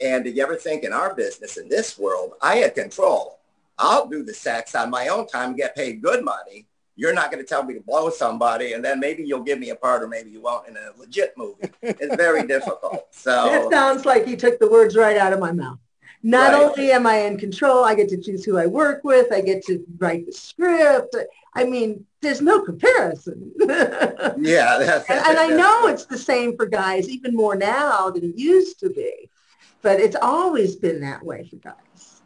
[0.00, 3.38] And did you ever think in our business, in this world, I had control.
[3.78, 6.66] I'll do the sex on my own time, get paid good money,
[6.96, 9.70] you're not going to tell me to blow somebody and then maybe you'll give me
[9.70, 11.70] a part or maybe you won't in a legit movie.
[11.80, 13.06] It's very difficult.
[13.10, 15.78] So that sounds like you took the words right out of my mouth.
[16.22, 16.62] Not right.
[16.62, 19.32] only am I in control, I get to choose who I work with.
[19.32, 21.16] I get to write the script.
[21.54, 23.50] I mean, there's no comparison.
[23.60, 25.02] yeah.
[25.08, 28.78] and, and I know it's the same for guys, even more now than it used
[28.80, 29.30] to be.
[29.80, 32.22] But it's always been that way for guys.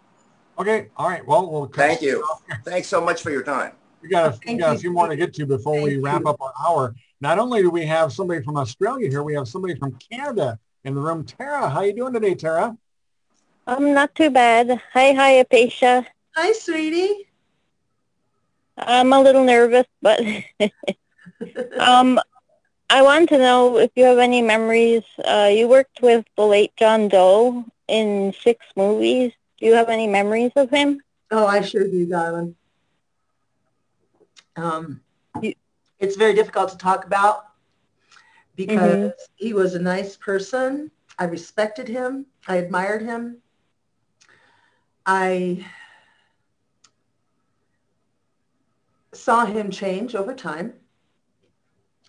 [0.59, 0.89] Okay.
[0.99, 1.27] All right.
[1.27, 2.23] Well, we'll thank you.
[2.65, 3.73] Thanks so much for your time
[4.03, 6.23] we got a, we got a few more to get to before Thank we wrap
[6.23, 6.29] you.
[6.29, 6.95] up our hour.
[7.21, 10.95] Not only do we have somebody from Australia here, we have somebody from Canada in
[10.95, 11.25] the room.
[11.25, 12.77] Tara, how you doing today, Tara?
[13.67, 14.81] I'm not too bad.
[14.93, 16.07] Hi, hi, Apatia.
[16.37, 17.27] Hi, sweetie.
[18.79, 20.21] I'm a little nervous, but
[21.79, 22.21] um,
[22.91, 25.03] I want to know if you have any memories.
[25.25, 29.33] Uh, you worked with the late John Doe in six movies.
[29.59, 31.01] Do you have any memories of him?
[31.31, 32.55] Oh, I sure do, darling.
[34.57, 35.01] Um,
[35.99, 37.47] it's very difficult to talk about
[38.55, 39.09] because mm-hmm.
[39.37, 40.91] he was a nice person.
[41.19, 42.27] I respected him.
[42.49, 43.39] I admired him.
[45.07, 45.65] I
[49.13, 50.75] saw him change over time,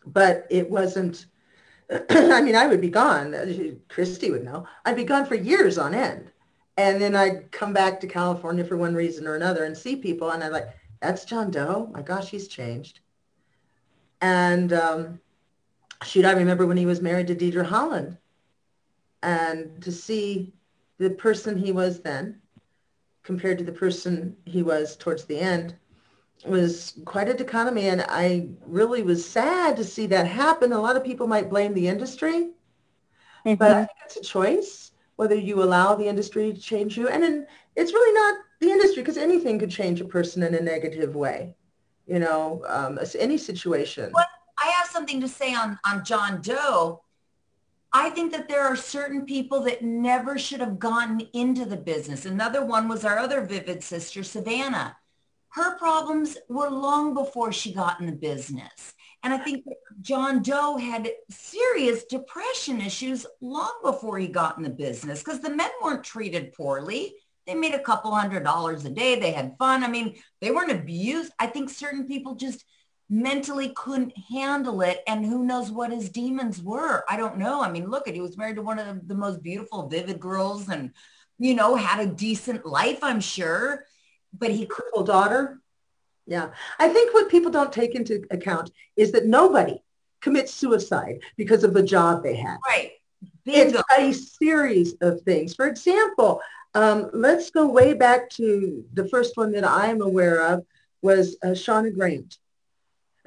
[0.06, 1.28] but it wasn't,
[2.10, 3.80] I mean, I would be gone.
[3.88, 4.68] Christy would know.
[4.86, 6.32] I'd be gone for years on end.
[6.76, 10.30] And then I'd come back to California for one reason or another and see people.
[10.32, 10.68] And I'd like,
[11.02, 11.90] that's John Doe.
[11.94, 13.00] My gosh, he's changed.
[14.22, 15.20] And um,
[16.04, 18.18] shoot, I remember when he was married to Deidre Holland.
[19.24, 20.54] And to see
[20.98, 22.42] the person he was then
[23.24, 25.76] compared to the person he was towards the end
[26.46, 27.90] was quite a dichotomy.
[27.90, 30.72] And I really was sad to see that happen.
[30.72, 32.52] A lot of people might blame the industry,
[33.46, 33.56] mm-hmm.
[33.56, 37.10] but I think it's a choice whether you allow the industry to change you.
[37.10, 40.62] And in, it's really not the industry because anything could change a person in a
[40.62, 41.56] negative way
[42.06, 44.26] you know um, any situation well,
[44.58, 47.02] i have something to say on on john doe
[47.94, 52.26] i think that there are certain people that never should have gotten into the business
[52.26, 54.96] another one was our other vivid sister savannah
[55.58, 58.94] her problems were long before she got in the business.
[59.24, 59.66] And I think
[60.02, 65.50] John Doe had serious depression issues long before he got in the business because the
[65.50, 67.16] men weren't treated poorly.
[67.48, 69.20] They made a couple hundred dollars a day.
[69.20, 69.84] They had fun.
[69.84, 71.32] I mean, they weren't abused.
[71.40, 72.66] I think certain people just
[73.10, 75.02] mentally couldn't handle it.
[75.08, 77.06] And who knows what his demons were.
[77.10, 77.64] I don't know.
[77.64, 80.68] I mean, look at, he was married to one of the most beautiful, vivid girls
[80.68, 80.92] and,
[81.40, 83.86] you know, had a decent life, I'm sure.
[84.38, 85.62] But he could daughter.
[86.26, 86.50] Yeah.
[86.78, 89.82] I think what people don't take into account is that nobody
[90.22, 92.58] commits suicide because of the job they had.
[92.68, 92.92] Right.
[93.46, 93.82] Bingo.
[93.90, 95.56] It's a series of things.
[95.56, 96.42] For example,
[96.74, 100.66] um, let's go way back to the first one that I'm aware of
[101.02, 102.38] was uh, Shauna Grant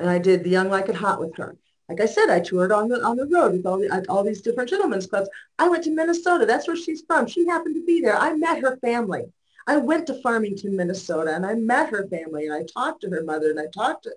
[0.01, 1.57] and I did the Young Like It Hot with her.
[1.89, 4.41] Like I said, I toured on the on the road with all the, all these
[4.41, 5.29] different gentlemen's clubs.
[5.59, 6.47] I went to Minnesota.
[6.47, 7.27] That's where she's from.
[7.27, 8.17] She happened to be there.
[8.17, 9.25] I met her family.
[9.67, 13.23] I went to Farmington, Minnesota, and I met her family, and I talked to her
[13.23, 14.15] mother, and I talked to.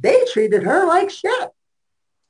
[0.00, 1.50] They treated her like shit,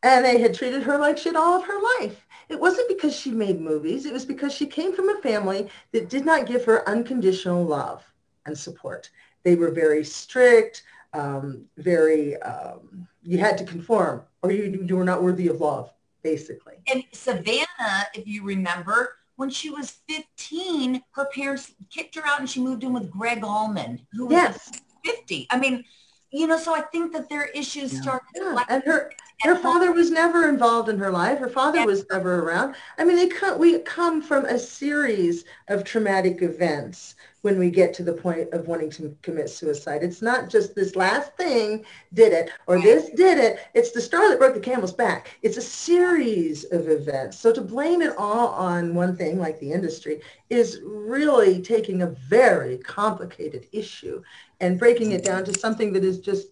[0.02, 2.26] and they had treated her like shit all of her life.
[2.52, 4.06] It wasn't because she made movies.
[4.06, 8.04] It was because she came from a family that did not give her unconditional love
[8.46, 9.10] and support.
[9.42, 10.84] They were very strict
[11.14, 15.92] um, very, um, you had to conform or you, you were not worthy of love,
[16.22, 16.74] basically.
[16.92, 22.48] And Savannah, if you remember, when she was 15, her parents kicked her out and
[22.48, 24.70] she moved in with Gregg Allman, who was yes.
[25.04, 25.48] 50.
[25.50, 25.84] I mean,
[26.32, 28.00] you know, so I think that their issues yeah.
[28.00, 28.22] start.
[28.34, 28.52] Yeah.
[28.52, 29.12] Like, and her
[29.42, 31.38] her father was never involved in her life.
[31.38, 31.84] Her father yeah.
[31.84, 32.74] was never around.
[32.96, 37.92] I mean, they come, we come from a series of traumatic events when we get
[37.92, 40.02] to the point of wanting to commit suicide.
[40.02, 41.84] It's not just this last thing
[42.14, 43.58] did it or this did it.
[43.74, 45.38] It's the straw that broke the camel's back.
[45.42, 47.38] It's a series of events.
[47.38, 50.20] So to blame it all on one thing like the industry
[50.50, 54.22] is really taking a very complicated issue
[54.60, 56.48] and breaking it down to something that is just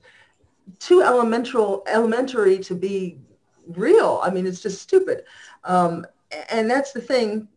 [0.81, 3.19] too elemental, elementary to be
[3.69, 4.21] real.
[4.25, 5.25] I mean, it's just stupid.
[5.63, 6.05] Um,
[6.51, 7.49] and that's the thing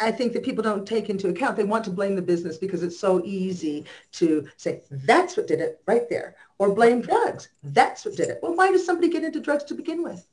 [0.00, 1.56] I think that people don't take into account.
[1.56, 5.60] They want to blame the business because it's so easy to say, that's what did
[5.60, 6.36] it right there.
[6.58, 7.48] Or blame drugs.
[7.62, 8.40] That's what did it.
[8.42, 10.26] Well, why does somebody get into drugs to begin with?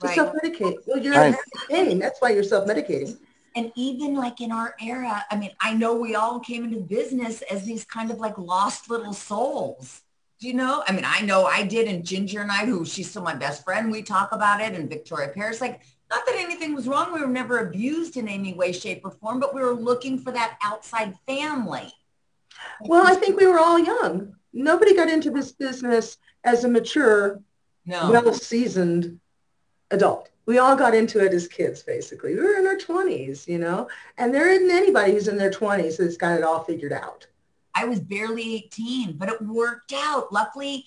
[0.00, 0.14] To right.
[0.14, 0.76] self-medicate.
[0.86, 1.34] Well, you're right.
[1.70, 1.98] in pain.
[1.98, 3.18] That's why you're self-medicating.
[3.56, 7.42] And even like in our era, I mean, I know we all came into business
[7.42, 10.02] as these kind of like lost little souls.
[10.40, 10.82] Do you know?
[10.88, 13.64] I mean, I know I did and Ginger and I, who she's still my best
[13.64, 15.80] friend, we talk about it and Victoria Paris, like
[16.10, 17.12] not that anything was wrong.
[17.12, 20.32] We were never abused in any way, shape, or form, but we were looking for
[20.32, 21.92] that outside family.
[22.80, 24.36] Well, I think we were all young.
[24.52, 27.40] Nobody got into this business as a mature,
[27.86, 28.10] no.
[28.10, 29.18] well-seasoned
[29.90, 30.30] adult.
[30.46, 32.34] We all got into it as kids, basically.
[32.34, 33.88] We were in our 20s, you know,
[34.18, 37.26] and there isn't anybody who's in their 20s that's got it all figured out.
[37.74, 40.32] I was barely 18, but it worked out.
[40.32, 40.84] Luckily,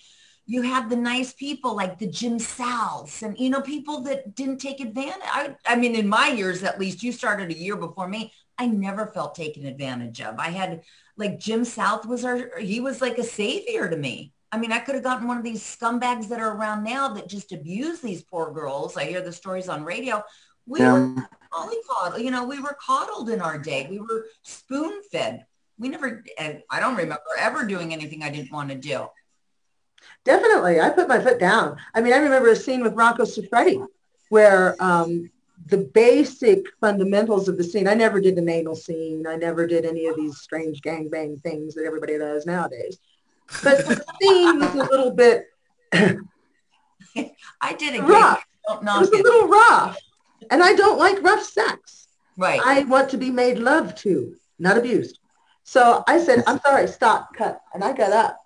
[0.47, 4.59] you had the nice people like the Jim Souths and, you know, people that didn't
[4.59, 5.21] take advantage.
[5.25, 8.31] I, I mean, in my years, at least you started a year before me.
[8.57, 10.39] I never felt taken advantage of.
[10.39, 10.81] I had
[11.17, 14.33] like Jim South was our, he was like a savior to me.
[14.49, 17.27] I mean, I could have gotten one of these scumbags that are around now that
[17.27, 18.95] just abuse these poor girls.
[18.95, 20.23] I hear the stories on radio.
[20.65, 20.93] We yeah.
[20.93, 23.87] were coddled, you know, we were coddled in our day.
[23.89, 25.45] We were spoon fed.
[25.77, 29.07] We never, eh, I don't remember ever doing anything I didn't want to do.
[30.27, 30.81] Definitely.
[30.81, 31.77] I put my foot down.
[31.95, 33.81] I mean, I remember a scene with Rocco Siffredi
[34.27, 35.31] where um,
[35.67, 39.25] the basic fundamentals of the scene, I never did an anal scene.
[39.25, 42.99] I never did any of these strange gangbang things that everybody does nowadays.
[43.63, 45.47] But the scene was a little bit
[47.61, 48.01] I did it.
[48.01, 48.43] Rough.
[48.69, 49.97] It was a little rough.
[50.51, 52.09] And I don't like rough sex.
[52.35, 52.59] Right.
[52.63, 55.19] I want to be made love to, not abused.
[55.63, 57.61] So I said, I'm sorry, stop, cut.
[57.73, 58.37] And I got up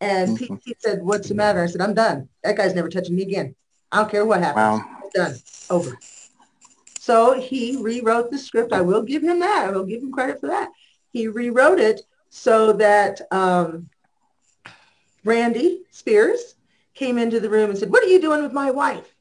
[0.00, 1.62] and Pete, Pete said, what's the matter?
[1.62, 2.28] I said, I'm done.
[2.44, 3.54] That guy's never touching me again.
[3.90, 4.80] I don't care what happens.
[4.80, 5.00] Wow.
[5.02, 5.36] I'm done.
[5.70, 5.98] Over.
[6.98, 8.72] So he rewrote the script.
[8.72, 9.66] I will give him that.
[9.66, 10.70] I will give him credit for that.
[11.12, 13.88] He rewrote it so that um,
[15.24, 16.56] Randy Spears
[16.94, 19.14] came into the room and said, what are you doing with my wife?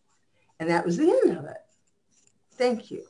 [0.60, 1.58] And that was the end of it.
[2.54, 3.04] Thank you.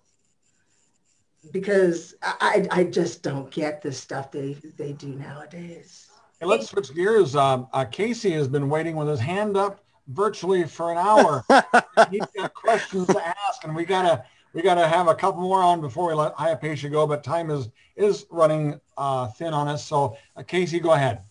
[1.51, 6.04] Because I, I just don't get the stuff they, they do nowadays.
[6.39, 7.33] Hey, let's switch gears.
[7.33, 9.79] Um, uh, Casey has been waiting with his hand up
[10.09, 11.45] virtually for an hour.
[12.11, 15.79] He's got questions to ask, and we gotta we gotta have a couple more on
[15.79, 17.07] before we let Hyapatia go.
[17.07, 19.85] But time is is running uh, thin on us.
[19.85, 21.21] So uh, Casey, go ahead.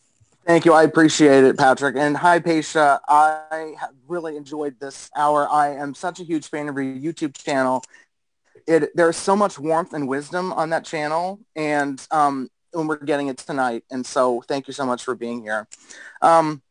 [0.46, 0.72] Thank you.
[0.72, 1.96] I appreciate it, Patrick.
[1.96, 3.00] And hi, Hyapatia.
[3.06, 3.74] I
[4.08, 5.46] really enjoyed this hour.
[5.50, 7.84] I am such a huge fan of your YouTube channel.
[8.66, 11.40] It, there's so much warmth and wisdom on that channel.
[11.56, 13.84] And um, and we're getting it tonight.
[13.90, 15.66] And so thank you so much for being here.
[16.20, 16.62] Um,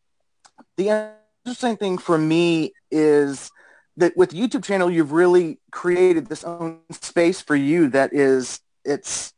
[0.78, 1.12] the
[1.45, 3.51] interesting thing for me is
[3.97, 9.34] that with YouTube channel, you've really created this own space for you that is, it's,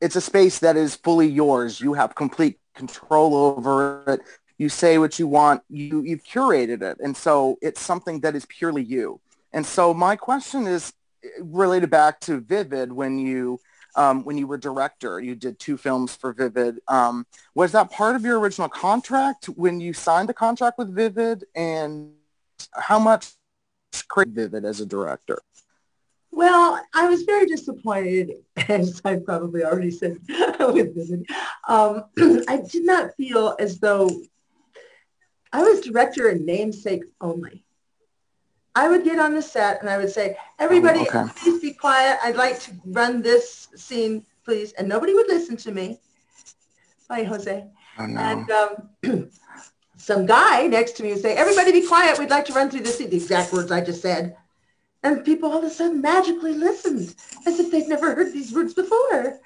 [0.00, 1.80] it's a space that is fully yours.
[1.80, 4.20] You have complete control over it.
[4.56, 5.62] You say what you want.
[5.68, 6.98] You, you've curated it.
[7.00, 9.20] And so it's something that is purely you.
[9.52, 10.92] And so my question is
[11.40, 13.60] related back to Vivid when you
[13.98, 15.18] um, when you were director.
[15.20, 16.78] You did two films for Vivid.
[16.86, 21.44] Um, was that part of your original contract when you signed the contract with Vivid?
[21.56, 22.12] And
[22.72, 23.32] how much
[24.06, 25.40] create Vivid as a director?
[26.30, 28.34] Well, I was very disappointed,
[28.68, 30.18] as I probably already said
[30.60, 31.26] with Vivid.
[31.66, 32.04] Um,
[32.48, 34.08] I did not feel as though
[35.52, 37.64] I was director in namesake only.
[38.78, 41.32] I would get on the set and I would say, everybody, oh, okay.
[41.34, 42.16] please be quiet.
[42.22, 44.72] I'd like to run this scene, please.
[44.74, 45.98] And nobody would listen to me.
[47.08, 47.66] Bye, Jose.
[47.98, 48.20] Oh, no.
[48.20, 49.30] And um,
[49.96, 52.20] some guy next to me would say, everybody be quiet.
[52.20, 53.10] We'd like to run through this scene.
[53.10, 54.36] The exact words I just said.
[55.02, 57.16] And people all of a sudden magically listened
[57.48, 59.40] as if they'd never heard these words before.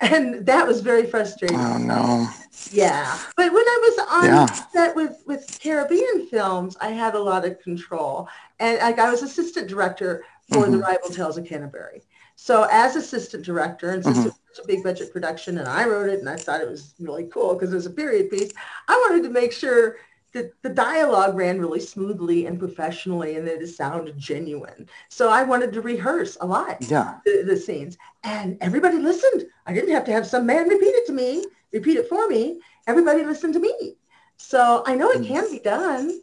[0.00, 1.58] And that was very frustrating.
[1.58, 2.28] Oh, no.
[2.70, 3.18] Yeah.
[3.36, 4.46] But when I was on yeah.
[4.46, 8.28] set with, with Caribbean films, I had a lot of control.
[8.58, 10.72] And like, I was assistant director for mm-hmm.
[10.72, 12.02] The Ribald Tales of Canterbury.
[12.36, 14.28] So as assistant director, and since mm-hmm.
[14.28, 16.94] it was a big budget production and I wrote it and I thought it was
[16.98, 18.52] really cool because it was a period piece,
[18.88, 19.96] I wanted to make sure
[20.32, 24.88] that the dialogue ran really smoothly and professionally and it sounded genuine.
[25.08, 27.18] So I wanted to rehearse a lot yeah.
[27.24, 27.98] the, the scenes.
[28.22, 29.46] And everybody listened.
[29.66, 32.60] I didn't have to have some man repeat it to me repeat it for me.
[32.86, 33.96] Everybody listened to me.
[34.36, 35.62] So I know it can be mm.
[35.64, 36.20] done.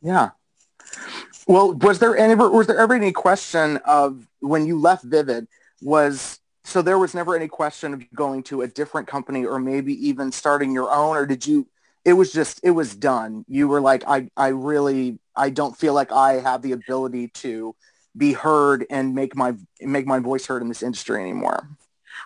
[0.00, 0.30] Yeah.
[1.46, 5.48] Well, was there any, was there ever any question of when you left Vivid
[5.80, 9.94] was so there was never any question of going to a different company or maybe
[10.06, 11.66] even starting your own or did you
[12.08, 13.44] it was just it was done.
[13.48, 17.76] You were like I I really I don't feel like I have the ability to
[18.16, 21.68] be heard and make my make my voice heard in this industry anymore.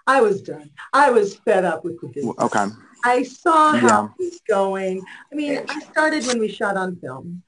[0.07, 0.71] I was done.
[0.93, 2.37] I was fed up with the business.
[2.39, 2.67] Okay.
[3.05, 4.05] I saw how yeah.
[4.05, 5.03] it was going.
[5.33, 7.43] I mean, I started when we shot on film.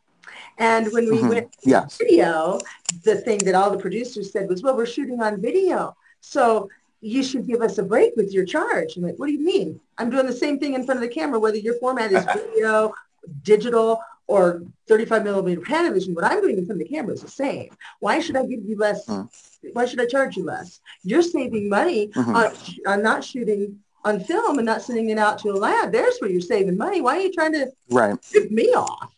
[0.59, 1.29] And when we mm-hmm.
[1.29, 1.97] went to yes.
[1.99, 2.61] video,
[3.05, 5.97] the thing that all the producers said was, well, we're shooting on video.
[6.21, 6.69] So
[7.05, 8.97] you should give us a break with your charge.
[8.97, 9.81] I'm like, what do you mean?
[9.99, 12.95] I'm doing the same thing in front of the camera, whether your format is video,
[13.43, 17.29] digital, or 35 millimeter Panavision, what I'm doing in front of the camera is the
[17.29, 17.77] same.
[18.01, 19.07] Why should I give you less?
[19.07, 19.29] Mm.
[19.75, 20.81] Why should I charge you less?
[21.03, 22.35] You're saving money mm-hmm.
[22.35, 22.53] on,
[22.87, 25.93] on not shooting on film and not sending it out to a lab.
[25.93, 27.01] There's where you're saving money.
[27.03, 28.21] Why are you trying to right.
[28.23, 29.15] tip me off?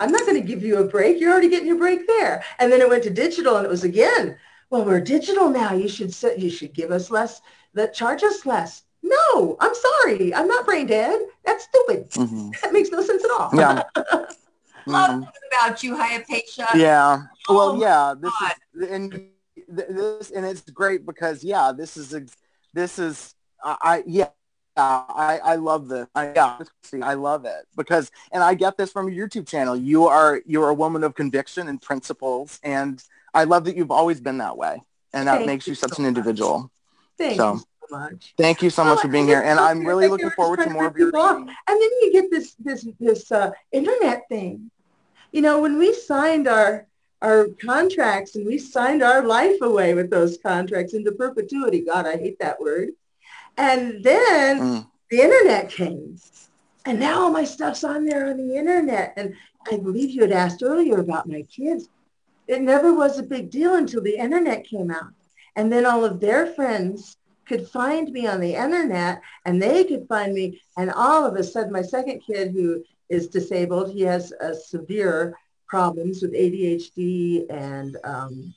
[0.00, 1.20] I'm not going to give you a break.
[1.20, 2.44] You're already getting your break there.
[2.58, 4.36] And then it went to digital and it was again,
[4.70, 5.72] well, we're digital now.
[5.72, 7.40] You should you should give us less,
[7.74, 8.82] that charge us less.
[9.02, 10.34] No, I'm sorry.
[10.34, 11.20] I'm not brain dead.
[11.44, 12.10] That's stupid.
[12.10, 12.50] Mm-hmm.
[12.62, 13.50] That makes no sense at all.
[13.54, 13.82] Yeah.
[14.86, 15.22] Love mm-hmm.
[15.52, 16.74] about you, Hyapatia.
[16.74, 17.22] Yeah.
[17.48, 18.14] Well, oh, yeah.
[18.18, 18.54] This God.
[18.74, 19.28] is and
[19.68, 22.14] this and it's great because yeah, this is
[22.74, 24.28] this is I, I yeah.
[24.80, 26.06] I, I love this.
[26.14, 26.58] I, yeah,
[27.02, 29.76] I love it because, and I get this from your YouTube channel.
[29.76, 33.02] You are you're a woman of conviction and principles, and
[33.34, 36.02] I love that you've always been that way, and that Thank makes you, such so
[36.02, 36.70] an individual.
[37.16, 37.54] Thank so.
[37.54, 38.34] you much.
[38.36, 40.96] Thank you so much for being here, and I'm really looking forward to more of
[40.96, 41.10] your.
[41.16, 44.70] And then you get this this this uh, internet thing.
[45.32, 46.86] You know, when we signed our
[47.22, 51.84] our contracts and we signed our life away with those contracts into perpetuity.
[51.84, 52.90] God, I hate that word.
[53.56, 54.86] And then mm.
[55.10, 56.16] the internet came.
[56.84, 59.14] And now all my stuff's on there on the internet.
[59.16, 59.34] And
[59.70, 61.88] I believe you had asked earlier about my kids.
[62.48, 65.12] It never was a big deal until the internet came out.
[65.54, 70.06] And then all of their friends could find me on the internet and they could
[70.08, 70.60] find me.
[70.76, 75.36] And all of a sudden, my second kid who is disabled, he has a severe
[75.66, 78.54] problems with ADHD and um,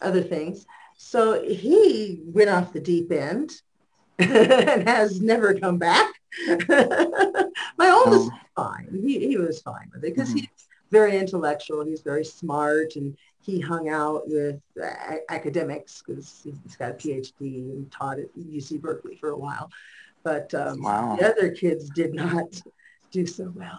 [0.00, 0.66] other things.
[0.96, 3.52] So he went off the deep end
[4.18, 6.10] and has never come back.
[6.68, 8.38] My oldest, oh.
[8.54, 8.88] fine.
[8.92, 10.38] He, he was fine with it because mm-hmm.
[10.38, 10.55] he's
[10.90, 11.84] very intellectual.
[11.84, 17.70] He's very smart and he hung out with uh, academics because he's got a PhD
[17.70, 19.70] and taught at UC Berkeley for a while.
[20.24, 21.16] But um, wow.
[21.16, 22.60] the other kids did not
[23.12, 23.78] do so well.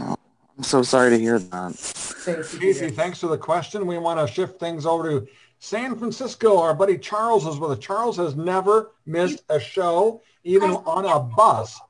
[0.00, 0.16] oh,
[0.58, 2.56] I'm so sorry to hear that.
[2.60, 3.86] Casey, thanks for the question.
[3.86, 5.26] We want to shift things over to
[5.58, 6.58] San Francisco.
[6.58, 7.78] Our buddy Charles is with us.
[7.78, 11.80] Charles has never missed a show, even on a bus.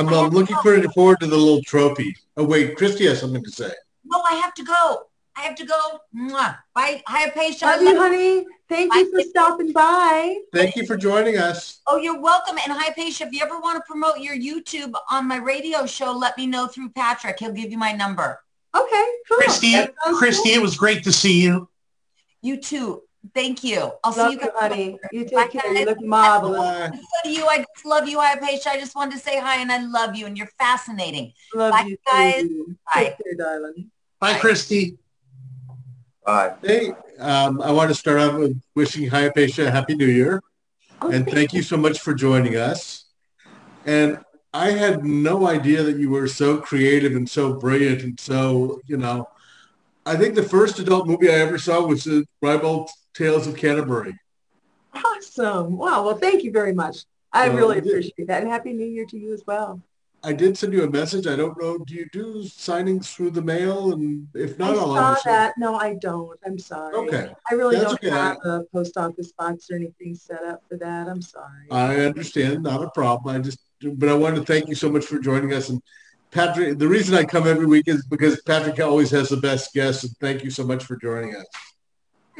[0.00, 0.56] I'm, I'm looking
[0.94, 2.16] forward to the little trophy.
[2.36, 3.70] Oh, wait, Christy has something to say.
[4.04, 5.06] No, I have to go.
[5.36, 6.00] I have to go.
[6.14, 6.58] Mwah.
[6.74, 7.02] Bye.
[7.08, 7.62] Hyapatia.
[7.62, 8.46] Love you, honey.
[8.68, 10.38] Thank you for stopping by.
[10.54, 11.80] Thank you for joining us.
[11.86, 12.56] Oh, you're welcome.
[12.66, 16.36] And Hyapatia, if you ever want to promote your YouTube on my radio show, let
[16.36, 17.38] me know through Patrick.
[17.38, 18.40] He'll give you my number.
[18.74, 19.38] Okay, cool.
[19.38, 19.74] Christy,
[20.14, 21.68] Christy, it was great to see you.
[22.42, 23.02] You too.
[23.34, 23.92] Thank you.
[24.02, 24.46] I'll Love see you guys.
[24.46, 24.98] you, honey.
[25.12, 25.74] You Bye, take care.
[25.74, 26.90] You look marvelous.
[26.90, 27.46] So do you.
[27.46, 28.68] I just love you, Hyapatia.
[28.68, 31.32] I just wanted to say hi and I love you and you're fascinating.
[31.54, 32.42] Love Bye, you, guys.
[32.42, 32.76] too.
[32.94, 33.02] Bye.
[33.04, 33.90] Take care, darling.
[34.20, 34.96] Bye, Christy.
[36.24, 36.54] Bye.
[36.62, 40.42] Hey, um, I want to start off with wishing Hyapatia a Happy New Year.
[41.02, 43.04] and thank you so much for joining us.
[43.86, 44.18] And
[44.52, 48.96] I had no idea that you were so creative and so brilliant and so, you
[48.96, 49.28] know,
[50.04, 54.18] I think the first adult movie I ever saw was the Ribald Tales of Canterbury.
[54.92, 55.76] Awesome.
[55.76, 56.04] Wow.
[56.04, 57.04] Well, thank you very much.
[57.32, 58.42] I really appreciate that.
[58.42, 59.80] And Happy New Year to you as well.
[60.22, 61.26] I did send you a message.
[61.26, 63.92] I don't know, do you do signings through the mail?
[63.92, 65.34] And if not, I I'll saw understand.
[65.34, 65.54] that.
[65.56, 66.38] No, I don't.
[66.44, 66.94] I'm sorry.
[66.94, 67.32] Okay.
[67.50, 68.10] I really That's don't okay.
[68.10, 71.08] have a post office box or anything set up for that.
[71.08, 71.70] I'm sorry.
[71.70, 73.34] I understand, not a problem.
[73.34, 75.70] I just, but I wanted to thank you so much for joining us.
[75.70, 75.80] And
[76.32, 80.04] Patrick, the reason I come every week is because Patrick always has the best guests.
[80.04, 81.46] And thank you so much for joining us.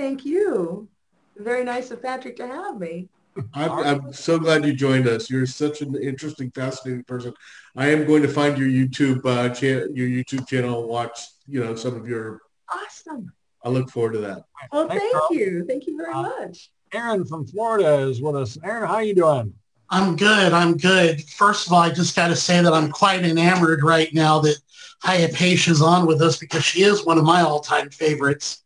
[0.00, 0.88] Thank you.
[1.36, 3.06] Very nice of Patrick to have me.
[3.52, 5.28] I'm, I'm so glad you joined us.
[5.28, 7.34] You're such an interesting, fascinating person.
[7.76, 11.62] I am going to find your YouTube uh, cha- your YouTube channel and watch, you
[11.62, 12.40] know, some of your.
[12.72, 13.30] Awesome.
[13.62, 14.44] I look forward to that.
[14.72, 15.28] Well, Thanks, thank Carl.
[15.34, 15.64] you.
[15.68, 16.70] Thank you very Uh, much.
[16.94, 18.56] Aaron from Florida is with us.
[18.64, 19.52] Aaron, how are you doing?
[19.90, 20.54] I'm good.
[20.54, 21.22] I'm good.
[21.28, 24.56] First of all, I just got to say that I'm quite enamored right now that
[25.02, 28.64] Hyapatia's on with us because she is one of my all-time favorites.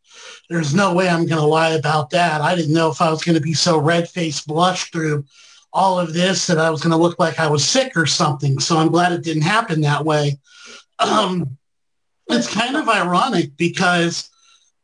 [0.49, 2.41] There's no way I'm going to lie about that.
[2.41, 5.25] I didn't know if I was going to be so red-faced blush through
[5.73, 8.59] all of this that I was going to look like I was sick or something.
[8.59, 10.37] So I'm glad it didn't happen that way.
[10.99, 11.57] Um,
[12.27, 14.29] it's kind of ironic because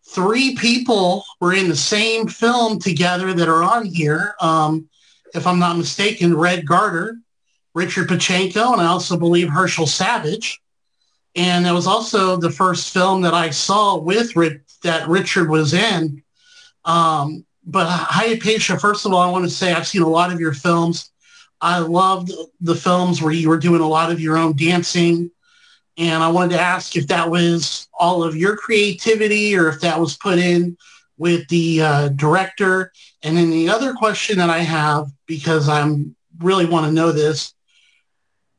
[0.07, 4.35] three people were in the same film together that are on here.
[4.41, 4.89] Um,
[5.33, 7.17] if I'm not mistaken, Red Garter,
[7.73, 10.61] Richard Pacheco, and I also believe Herschel Savage.
[11.35, 15.73] And it was also the first film that I saw with Ri- that Richard was
[15.73, 16.23] in.
[16.85, 20.39] Um, but Hyapatia, first of all, I want to say I've seen a lot of
[20.39, 21.11] your films.
[21.61, 25.29] I loved the films where you were doing a lot of your own dancing.
[25.97, 29.99] And I wanted to ask if that was all of your creativity or if that
[29.99, 30.77] was put in
[31.17, 32.91] with the uh, director.
[33.21, 37.53] And then the other question that I have, because I'm really want to know this,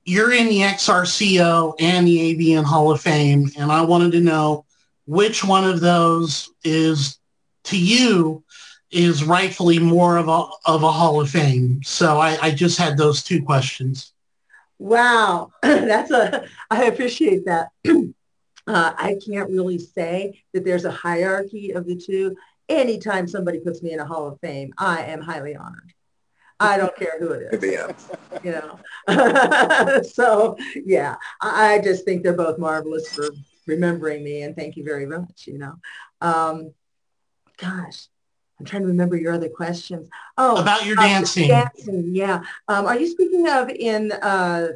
[0.04, 4.64] you're in the XRCO and the AVN Hall of Fame, and I wanted to know
[5.12, 7.18] which one of those is
[7.64, 8.42] to you
[8.90, 11.82] is rightfully more of a of a Hall of Fame.
[11.84, 14.14] So I, I just had those two questions.
[14.78, 15.52] Wow.
[15.62, 17.68] That's a, I appreciate that.
[17.86, 17.92] uh,
[18.66, 22.34] I can't really say that there's a hierarchy of the two.
[22.70, 25.92] Anytime somebody puts me in a Hall of Fame, I am highly honored.
[26.58, 28.08] I don't care who it is,
[28.42, 30.02] you know.
[30.04, 33.28] so yeah, I, I just think they're both marvelous for
[33.66, 35.74] remembering me and thank you very much, you know.
[36.20, 36.72] Um,
[37.58, 38.08] gosh,
[38.58, 40.08] I'm trying to remember your other questions.
[40.38, 41.48] Oh, About your uh, dancing.
[41.48, 42.42] dancing, yeah.
[42.68, 44.68] Um, are you speaking of in uh,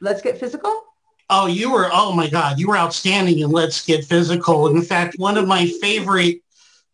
[0.00, 0.82] Let's Get Physical?
[1.30, 4.68] Oh, you were, oh my God, you were outstanding in Let's Get Physical.
[4.68, 6.40] In fact, one of my favorite,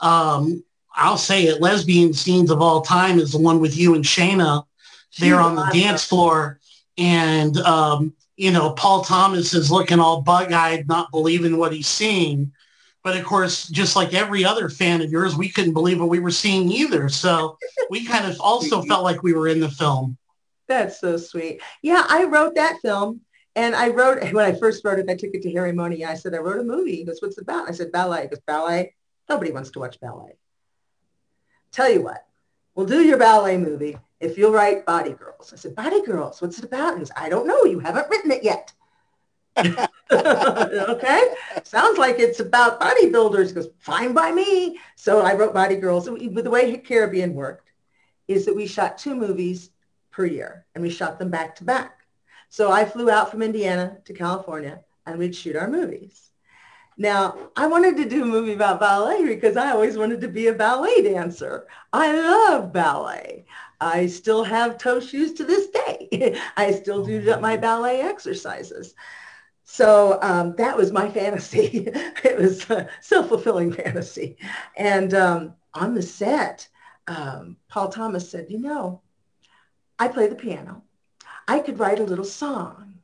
[0.01, 0.64] um,
[0.95, 4.64] I'll say it, lesbian scenes of all time is the one with you and Shayna
[5.18, 5.78] there on the awesome.
[5.78, 6.59] dance floor.
[6.99, 12.53] And, um, you know, Paul Thomas is looking all bug-eyed, not believing what he's seeing.
[13.03, 16.21] But of course, just like every other fan of yours, we couldn't believe what we
[16.21, 17.08] were seeing either.
[17.08, 17.58] So
[17.91, 20.17] we kind of also felt like we were in the film.
[20.68, 21.61] That's so sweet.
[21.83, 23.21] Yeah, I wrote that film.
[23.57, 26.04] And I wrote, when I first wrote it, I took it to Harry Mohney.
[26.04, 26.96] I said, I wrote a movie.
[26.96, 27.68] He goes, what's about?
[27.68, 28.22] I said, ballet.
[28.22, 28.95] He goes, ballet?
[29.29, 30.33] Nobody wants to watch ballet.
[31.71, 32.25] Tell you what,
[32.75, 35.53] we'll do your ballet movie if you'll write Body Girls.
[35.53, 36.95] I said, Body Girls, what's it about?
[36.95, 37.64] He goes, I don't know.
[37.64, 38.72] You haven't written it yet.
[39.57, 41.34] okay.
[41.63, 43.55] Sounds like it's about bodybuilders.
[43.55, 44.79] Goes, fine by me.
[44.96, 46.09] So I wrote Body Girls.
[46.09, 47.71] And The way Caribbean worked
[48.26, 49.71] is that we shot two movies
[50.11, 52.07] per year and we shot them back to back.
[52.49, 56.30] So I flew out from Indiana to California and we'd shoot our movies.
[56.96, 60.46] Now, I wanted to do a movie about ballet because I always wanted to be
[60.46, 61.67] a ballet dancer.
[61.92, 63.46] I love ballet.
[63.84, 66.38] I still have toe shoes to this day.
[66.56, 68.94] I still do my ballet exercises.
[69.64, 71.88] So um, that was my fantasy.
[72.24, 74.38] it was a self-fulfilling fantasy.
[74.76, 76.68] And um, on the set,
[77.08, 79.02] um, Paul Thomas said, you know,
[79.98, 80.84] I play the piano.
[81.48, 83.00] I could write a little song.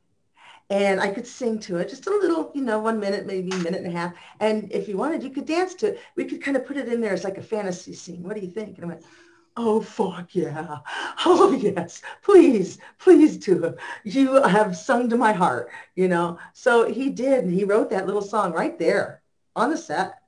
[0.69, 3.59] and I could sing to it, just a little, you know, one minute, maybe a
[3.59, 4.13] minute and a half.
[4.39, 5.99] And if you wanted, you could dance to it.
[6.15, 8.23] We could kind of put it in there as like a fantasy scene.
[8.23, 8.77] What do you think?
[8.77, 9.05] And I went,
[9.57, 10.79] oh, fuck yeah.
[11.25, 12.01] Oh, yes.
[12.23, 13.75] Please, please do.
[14.03, 16.39] You have sung to my heart, you know.
[16.53, 17.47] So he did.
[17.47, 19.21] He wrote that little song right there
[19.55, 20.19] on the set.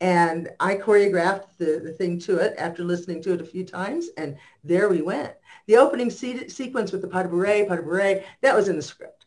[0.00, 4.08] And I choreographed the, the thing to it after listening to it a few times.
[4.16, 5.32] And there we went.
[5.66, 8.76] The opening se- sequence with the pas de bourrée, pas de bourrée, that was in
[8.76, 9.24] the script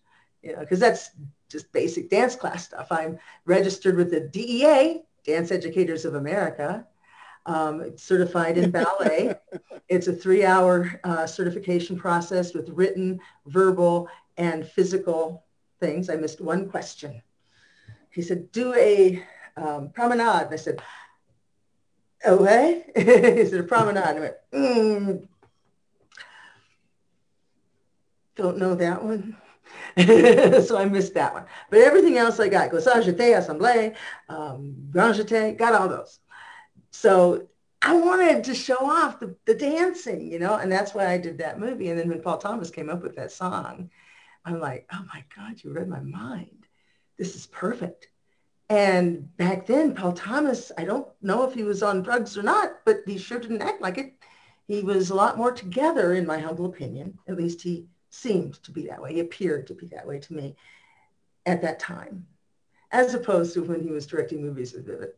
[0.48, 1.12] you know, because that's
[1.50, 2.88] just basic dance class stuff.
[2.92, 6.86] I'm registered with the DEA, Dance Educators of America,
[7.48, 9.36] um, certified in ballet.
[9.90, 15.45] it's a three-hour uh, certification process with written, verbal, and physical
[15.80, 16.10] things.
[16.10, 17.22] I missed one question.
[18.11, 19.24] He said, do a
[19.56, 20.45] um, promenade.
[20.45, 20.82] And I said,
[22.26, 22.84] oh, hey?
[22.95, 24.03] he said, a promenade.
[24.06, 25.28] And I went, mm,
[28.36, 29.38] don't know that one.
[29.98, 31.45] so I missed that one.
[31.69, 33.95] But everything else I got, Glissade Jeté, Assemblée,
[34.30, 36.19] um, Grand Jeté, got all those.
[36.99, 37.48] So
[37.80, 41.38] I wanted to show off the, the dancing, you know, and that's why I did
[41.38, 41.90] that movie.
[41.90, 43.91] And then when Paul Thomas came up with that song,
[44.44, 46.65] I'm like, oh my God, you read my mind.
[47.15, 48.07] This is perfect.
[48.68, 52.80] And back then, Paul Thomas, I don't know if he was on drugs or not,
[52.84, 54.15] but he sure didn't act like it.
[54.68, 57.19] He was a lot more together, in my humble opinion.
[57.28, 59.14] At least he seemed to be that way.
[59.14, 60.56] He appeared to be that way to me
[61.45, 62.26] at that time,
[62.91, 65.11] as opposed to when he was directing movies with Vivid.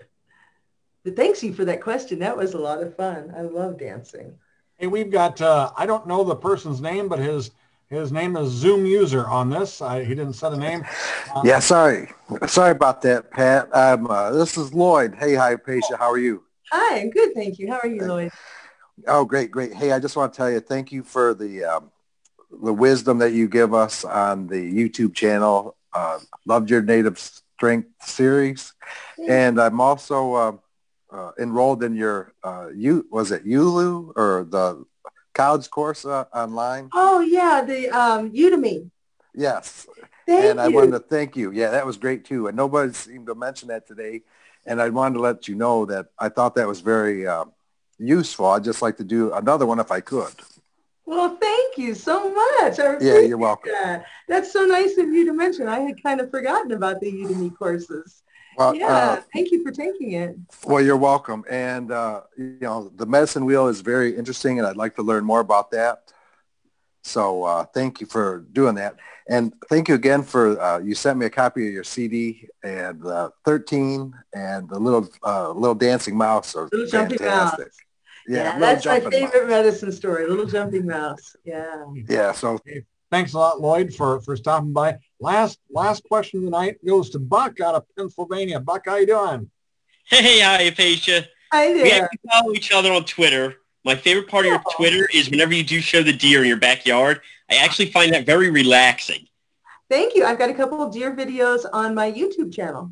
[1.04, 2.18] but thanks you for that question.
[2.18, 3.32] That was a lot of fun.
[3.36, 4.34] I love dancing.
[4.78, 7.50] Hey, we've got, uh, I don't know the person's name, but his
[7.88, 9.82] his name is Zoom user on this.
[9.82, 10.84] I, he didn't set a name.
[11.34, 12.12] Uh, yeah, sorry.
[12.46, 13.68] Sorry about that, Pat.
[13.74, 15.16] Um, uh, this is Lloyd.
[15.16, 15.98] Hey, hi, Paisha.
[15.98, 16.44] How are you?
[16.70, 17.34] Hi, I'm good.
[17.34, 17.68] Thank you.
[17.68, 18.30] How are you, Lloyd?
[19.08, 19.74] Oh, great, great.
[19.74, 21.90] Hey, I just want to tell you, thank you for the um,
[22.62, 25.76] the wisdom that you give us on the YouTube channel.
[25.92, 28.72] Uh, loved your Native Strength series,
[29.28, 30.60] and I'm also
[31.12, 34.84] uh, enrolled in your uh, you was it Ulu or the
[35.34, 36.90] college course uh, online?
[36.92, 38.90] Oh yeah, the um, Udemy.
[39.34, 39.86] Yes.
[40.26, 40.64] Thank and you.
[40.64, 41.50] I wanted to thank you.
[41.52, 42.46] Yeah, that was great too.
[42.46, 44.22] And nobody seemed to mention that today.
[44.66, 47.46] And I wanted to let you know that I thought that was very uh,
[47.98, 48.46] useful.
[48.46, 50.32] I'd just like to do another one if I could.
[51.06, 52.78] Well, thank you so much.
[52.78, 53.72] I Yeah, you're welcome.
[53.72, 54.04] that.
[54.28, 55.66] That's so nice of you to mention.
[55.66, 58.22] I had kind of forgotten about the Udemy courses.
[58.56, 60.36] Well, yeah, uh, thank you for taking it.
[60.64, 61.44] Well, you're welcome.
[61.48, 65.24] And, uh, you know, the medicine wheel is very interesting and I'd like to learn
[65.24, 66.12] more about that.
[67.02, 68.96] So uh, thank you for doing that.
[69.28, 73.04] And thank you again for, uh, you sent me a copy of your CD and
[73.06, 77.66] uh, 13 and the little, uh, little dancing mouse are Little jumping fantastic.
[77.66, 77.76] mouse.
[78.28, 79.30] Yeah, Yeah, that's my jumping mouse.
[79.32, 80.26] favorite medicine story.
[80.28, 81.36] Little jumping mouse.
[81.44, 81.84] Yeah.
[82.08, 82.58] Yeah, so
[83.10, 84.98] Thanks a lot, Lloyd, for, for stopping by.
[85.20, 88.58] Last last question tonight goes to Buck out of Pennsylvania.
[88.58, 89.50] Buck, how you doing?
[90.06, 91.26] Hey, hi, Apatia.
[91.52, 91.82] Hi there.
[91.82, 92.04] We there.
[92.04, 93.56] actually follow each other on Twitter.
[93.84, 94.72] My favorite part of your oh.
[94.76, 97.20] Twitter is whenever you do show the deer in your backyard.
[97.50, 99.26] I actually find that very relaxing.
[99.90, 100.24] Thank you.
[100.24, 102.90] I've got a couple of deer videos on my YouTube channel.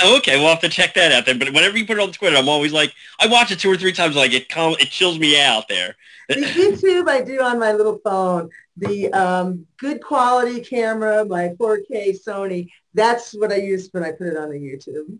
[0.00, 1.38] Oh, okay, we'll have to check that out then.
[1.38, 3.76] But whenever you put it on Twitter, I'm always like, I watch it two or
[3.76, 4.16] three times.
[4.16, 5.96] Like it, calm, it chills me out there.
[6.28, 8.50] The YouTube I do on my little phone.
[8.78, 12.70] The um, good quality camera, my 4K Sony.
[12.94, 15.18] That's what I use when I put it on the YouTube.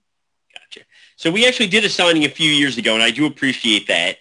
[0.55, 0.87] Gotcha.
[1.17, 4.19] So we actually did a signing a few years ago, and I do appreciate that.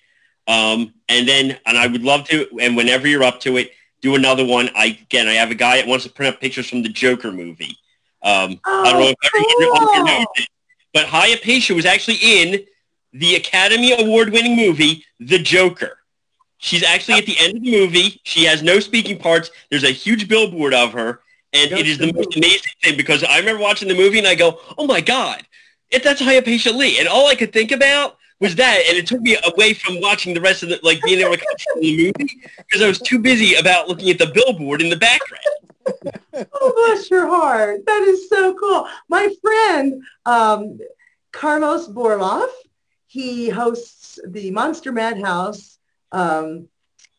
[0.48, 4.16] Um, and then, and I would love to, and whenever you're up to it, do
[4.16, 4.70] another one.
[4.76, 7.32] I again, I have a guy that wants to print up pictures from the Joker
[7.32, 7.78] movie.
[8.24, 10.06] Um, I don't know if everyone cool.
[10.06, 10.48] knows it,
[10.94, 12.66] but Hyapatia was actually in
[13.14, 15.98] the Academy Award-winning movie The Joker.
[16.58, 18.20] She's actually at the end of the movie.
[18.24, 19.52] She has no speaking parts.
[19.70, 21.22] There's a huge billboard of her,
[21.54, 24.36] and it is the most amazing thing because I remember watching the movie and I
[24.36, 25.44] go, "Oh my god,
[25.92, 29.22] if that's Hyapatia Lee," and all I could think about was that, and it took
[29.22, 32.42] me away from watching the rest of the like being able to concentrate the movie
[32.58, 35.44] because I was too busy about looking at the billboard in the background.
[36.52, 37.86] Oh, bless your heart.
[37.86, 38.88] That is so cool.
[39.08, 40.80] My friend, um,
[41.32, 42.50] Karlos Borloff,
[43.08, 45.77] he hosts the Monster Madhouse
[46.12, 46.68] um,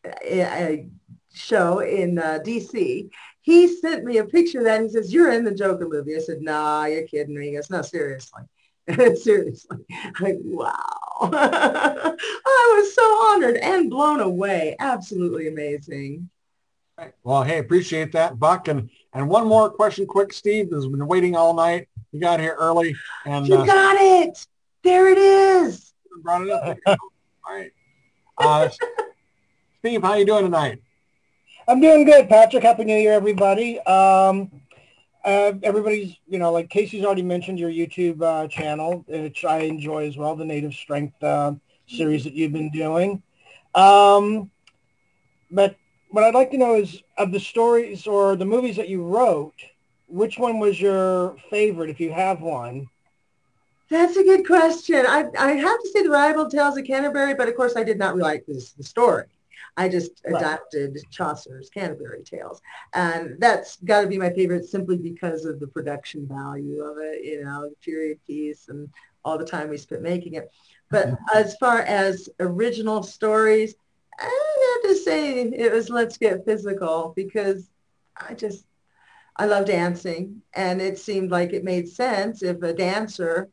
[0.05, 0.87] a,
[1.33, 3.11] show in uh, D.C.
[3.41, 6.17] He sent me a picture of that and he says, you're in the Joker movie.
[6.17, 7.49] I said, nah, you're kidding me.
[7.49, 8.43] He goes, no, seriously.
[9.17, 9.79] seriously.
[9.91, 10.75] I'm like, wow.
[11.23, 14.77] I was so honored and blown away.
[14.81, 16.29] Absolutely amazing.
[17.23, 18.69] Well, hey, appreciate that, Buck.
[18.69, 20.33] And and one more question, quick.
[20.33, 21.89] Steve has been waiting all night.
[22.13, 24.47] You got here early, and You uh, got it.
[24.83, 25.93] There it is.
[26.23, 26.77] brought it up.
[26.87, 26.97] all
[27.49, 27.71] right,
[28.39, 28.69] uh,
[29.81, 30.83] Steve, how you doing tonight?
[31.67, 32.63] I'm doing good, Patrick.
[32.63, 33.79] Happy New Year, everybody.
[33.81, 34.51] Um,
[35.25, 40.07] uh, everybody's, you know, like Casey's already mentioned your YouTube uh, channel, which I enjoy
[40.07, 41.53] as well, the Native Strength uh,
[41.87, 43.23] series that you've been doing.
[43.75, 44.51] Um,
[45.51, 45.77] but
[46.11, 49.55] what I'd like to know is of the stories or the movies that you wrote,
[50.07, 52.89] which one was your favorite, if you have one?
[53.91, 55.07] That's a good question.
[55.07, 57.99] I, I have to say the Ribald Tales of Canterbury, but of course I did
[57.99, 59.25] not write this the story.
[59.79, 60.37] I just right.
[60.37, 62.61] adapted Chaucer's Canterbury Tales.
[62.95, 67.25] And that's got to be my favorite simply because of the production value of it,
[67.25, 68.89] you know, the period piece and
[69.25, 70.51] all the time we spent making it.
[70.91, 71.39] But mm-hmm.
[71.39, 73.75] as far as original stories,
[74.19, 77.71] I have to say it was Let's Get Physical because
[78.17, 78.65] I just,
[79.37, 80.43] I love dancing.
[80.55, 83.49] And it seemed like it made sense if a dancer,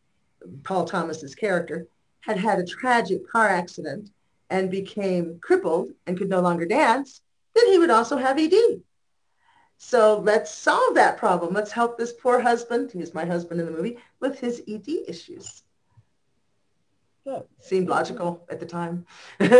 [0.64, 1.88] Paul Thomas's character,
[2.22, 4.10] had had a tragic car accident
[4.50, 7.22] and became crippled and could no longer dance,
[7.54, 8.82] then he would also have ED.
[9.78, 11.54] So let's solve that problem.
[11.54, 15.64] Let's help this poor husband, he's my husband in the movie, with his ED issues.
[17.26, 17.42] Yeah.
[17.60, 19.06] Seemed logical at the time.
[19.42, 19.52] okay,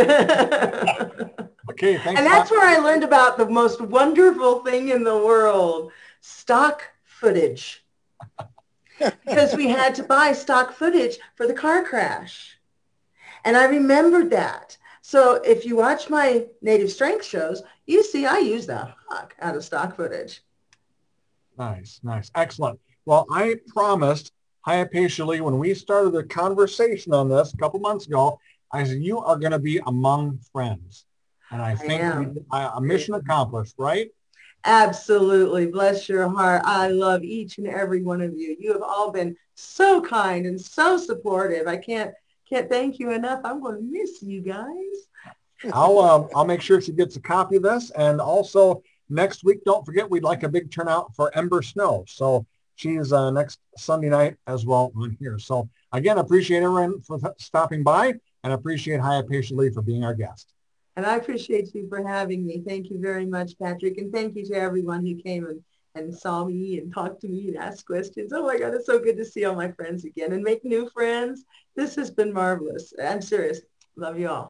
[1.98, 2.08] thanks.
[2.08, 5.92] And that's where I learned about the most wonderful thing in the world,
[6.22, 7.85] stock footage.
[9.00, 12.58] Because we had to buy stock footage for the car crash.
[13.44, 14.78] And I remembered that.
[15.02, 19.56] So if you watch my native strength shows, you see I use the fuck out
[19.56, 20.42] of stock footage.
[21.58, 22.32] Nice, nice.
[22.34, 22.80] Excellent.
[23.06, 24.32] Well, I promised
[24.68, 28.40] Hyapatia Lee when we started the conversation on this a couple months ago,
[28.72, 31.06] I said, you are going to be among friends.
[31.52, 32.02] And I think
[32.52, 34.10] I uh, a mission accomplished, right?
[34.66, 35.68] Absolutely.
[35.68, 36.64] Bless your heart.
[36.66, 38.56] I love each and every one of you.
[38.60, 41.68] You have all been so kind and so supportive.
[41.68, 42.12] I can't
[42.50, 43.42] can't thank you enough.
[43.44, 44.66] I'm going to miss you guys.
[45.72, 49.64] I'll um, I'll make sure she gets a copy of this, and also next week,
[49.66, 52.04] don't forget we'd like a big turnout for Ember Snow.
[52.08, 55.38] So she's uh, next Sunday night as well on here.
[55.40, 60.55] So again, appreciate everyone for stopping by, and appreciate Hyapatia Lee for being our guest.
[60.96, 62.64] And I appreciate you for having me.
[62.66, 65.62] Thank you very much, Patrick, and thank you to everyone who came and
[65.96, 68.32] and saw me and talked to me and asked questions.
[68.34, 70.90] Oh my God, it's so good to see all my friends again and make new
[70.90, 71.46] friends.
[71.76, 72.94] This has been marvelous.
[73.02, 73.62] I'm serious.
[73.96, 74.44] Love you all.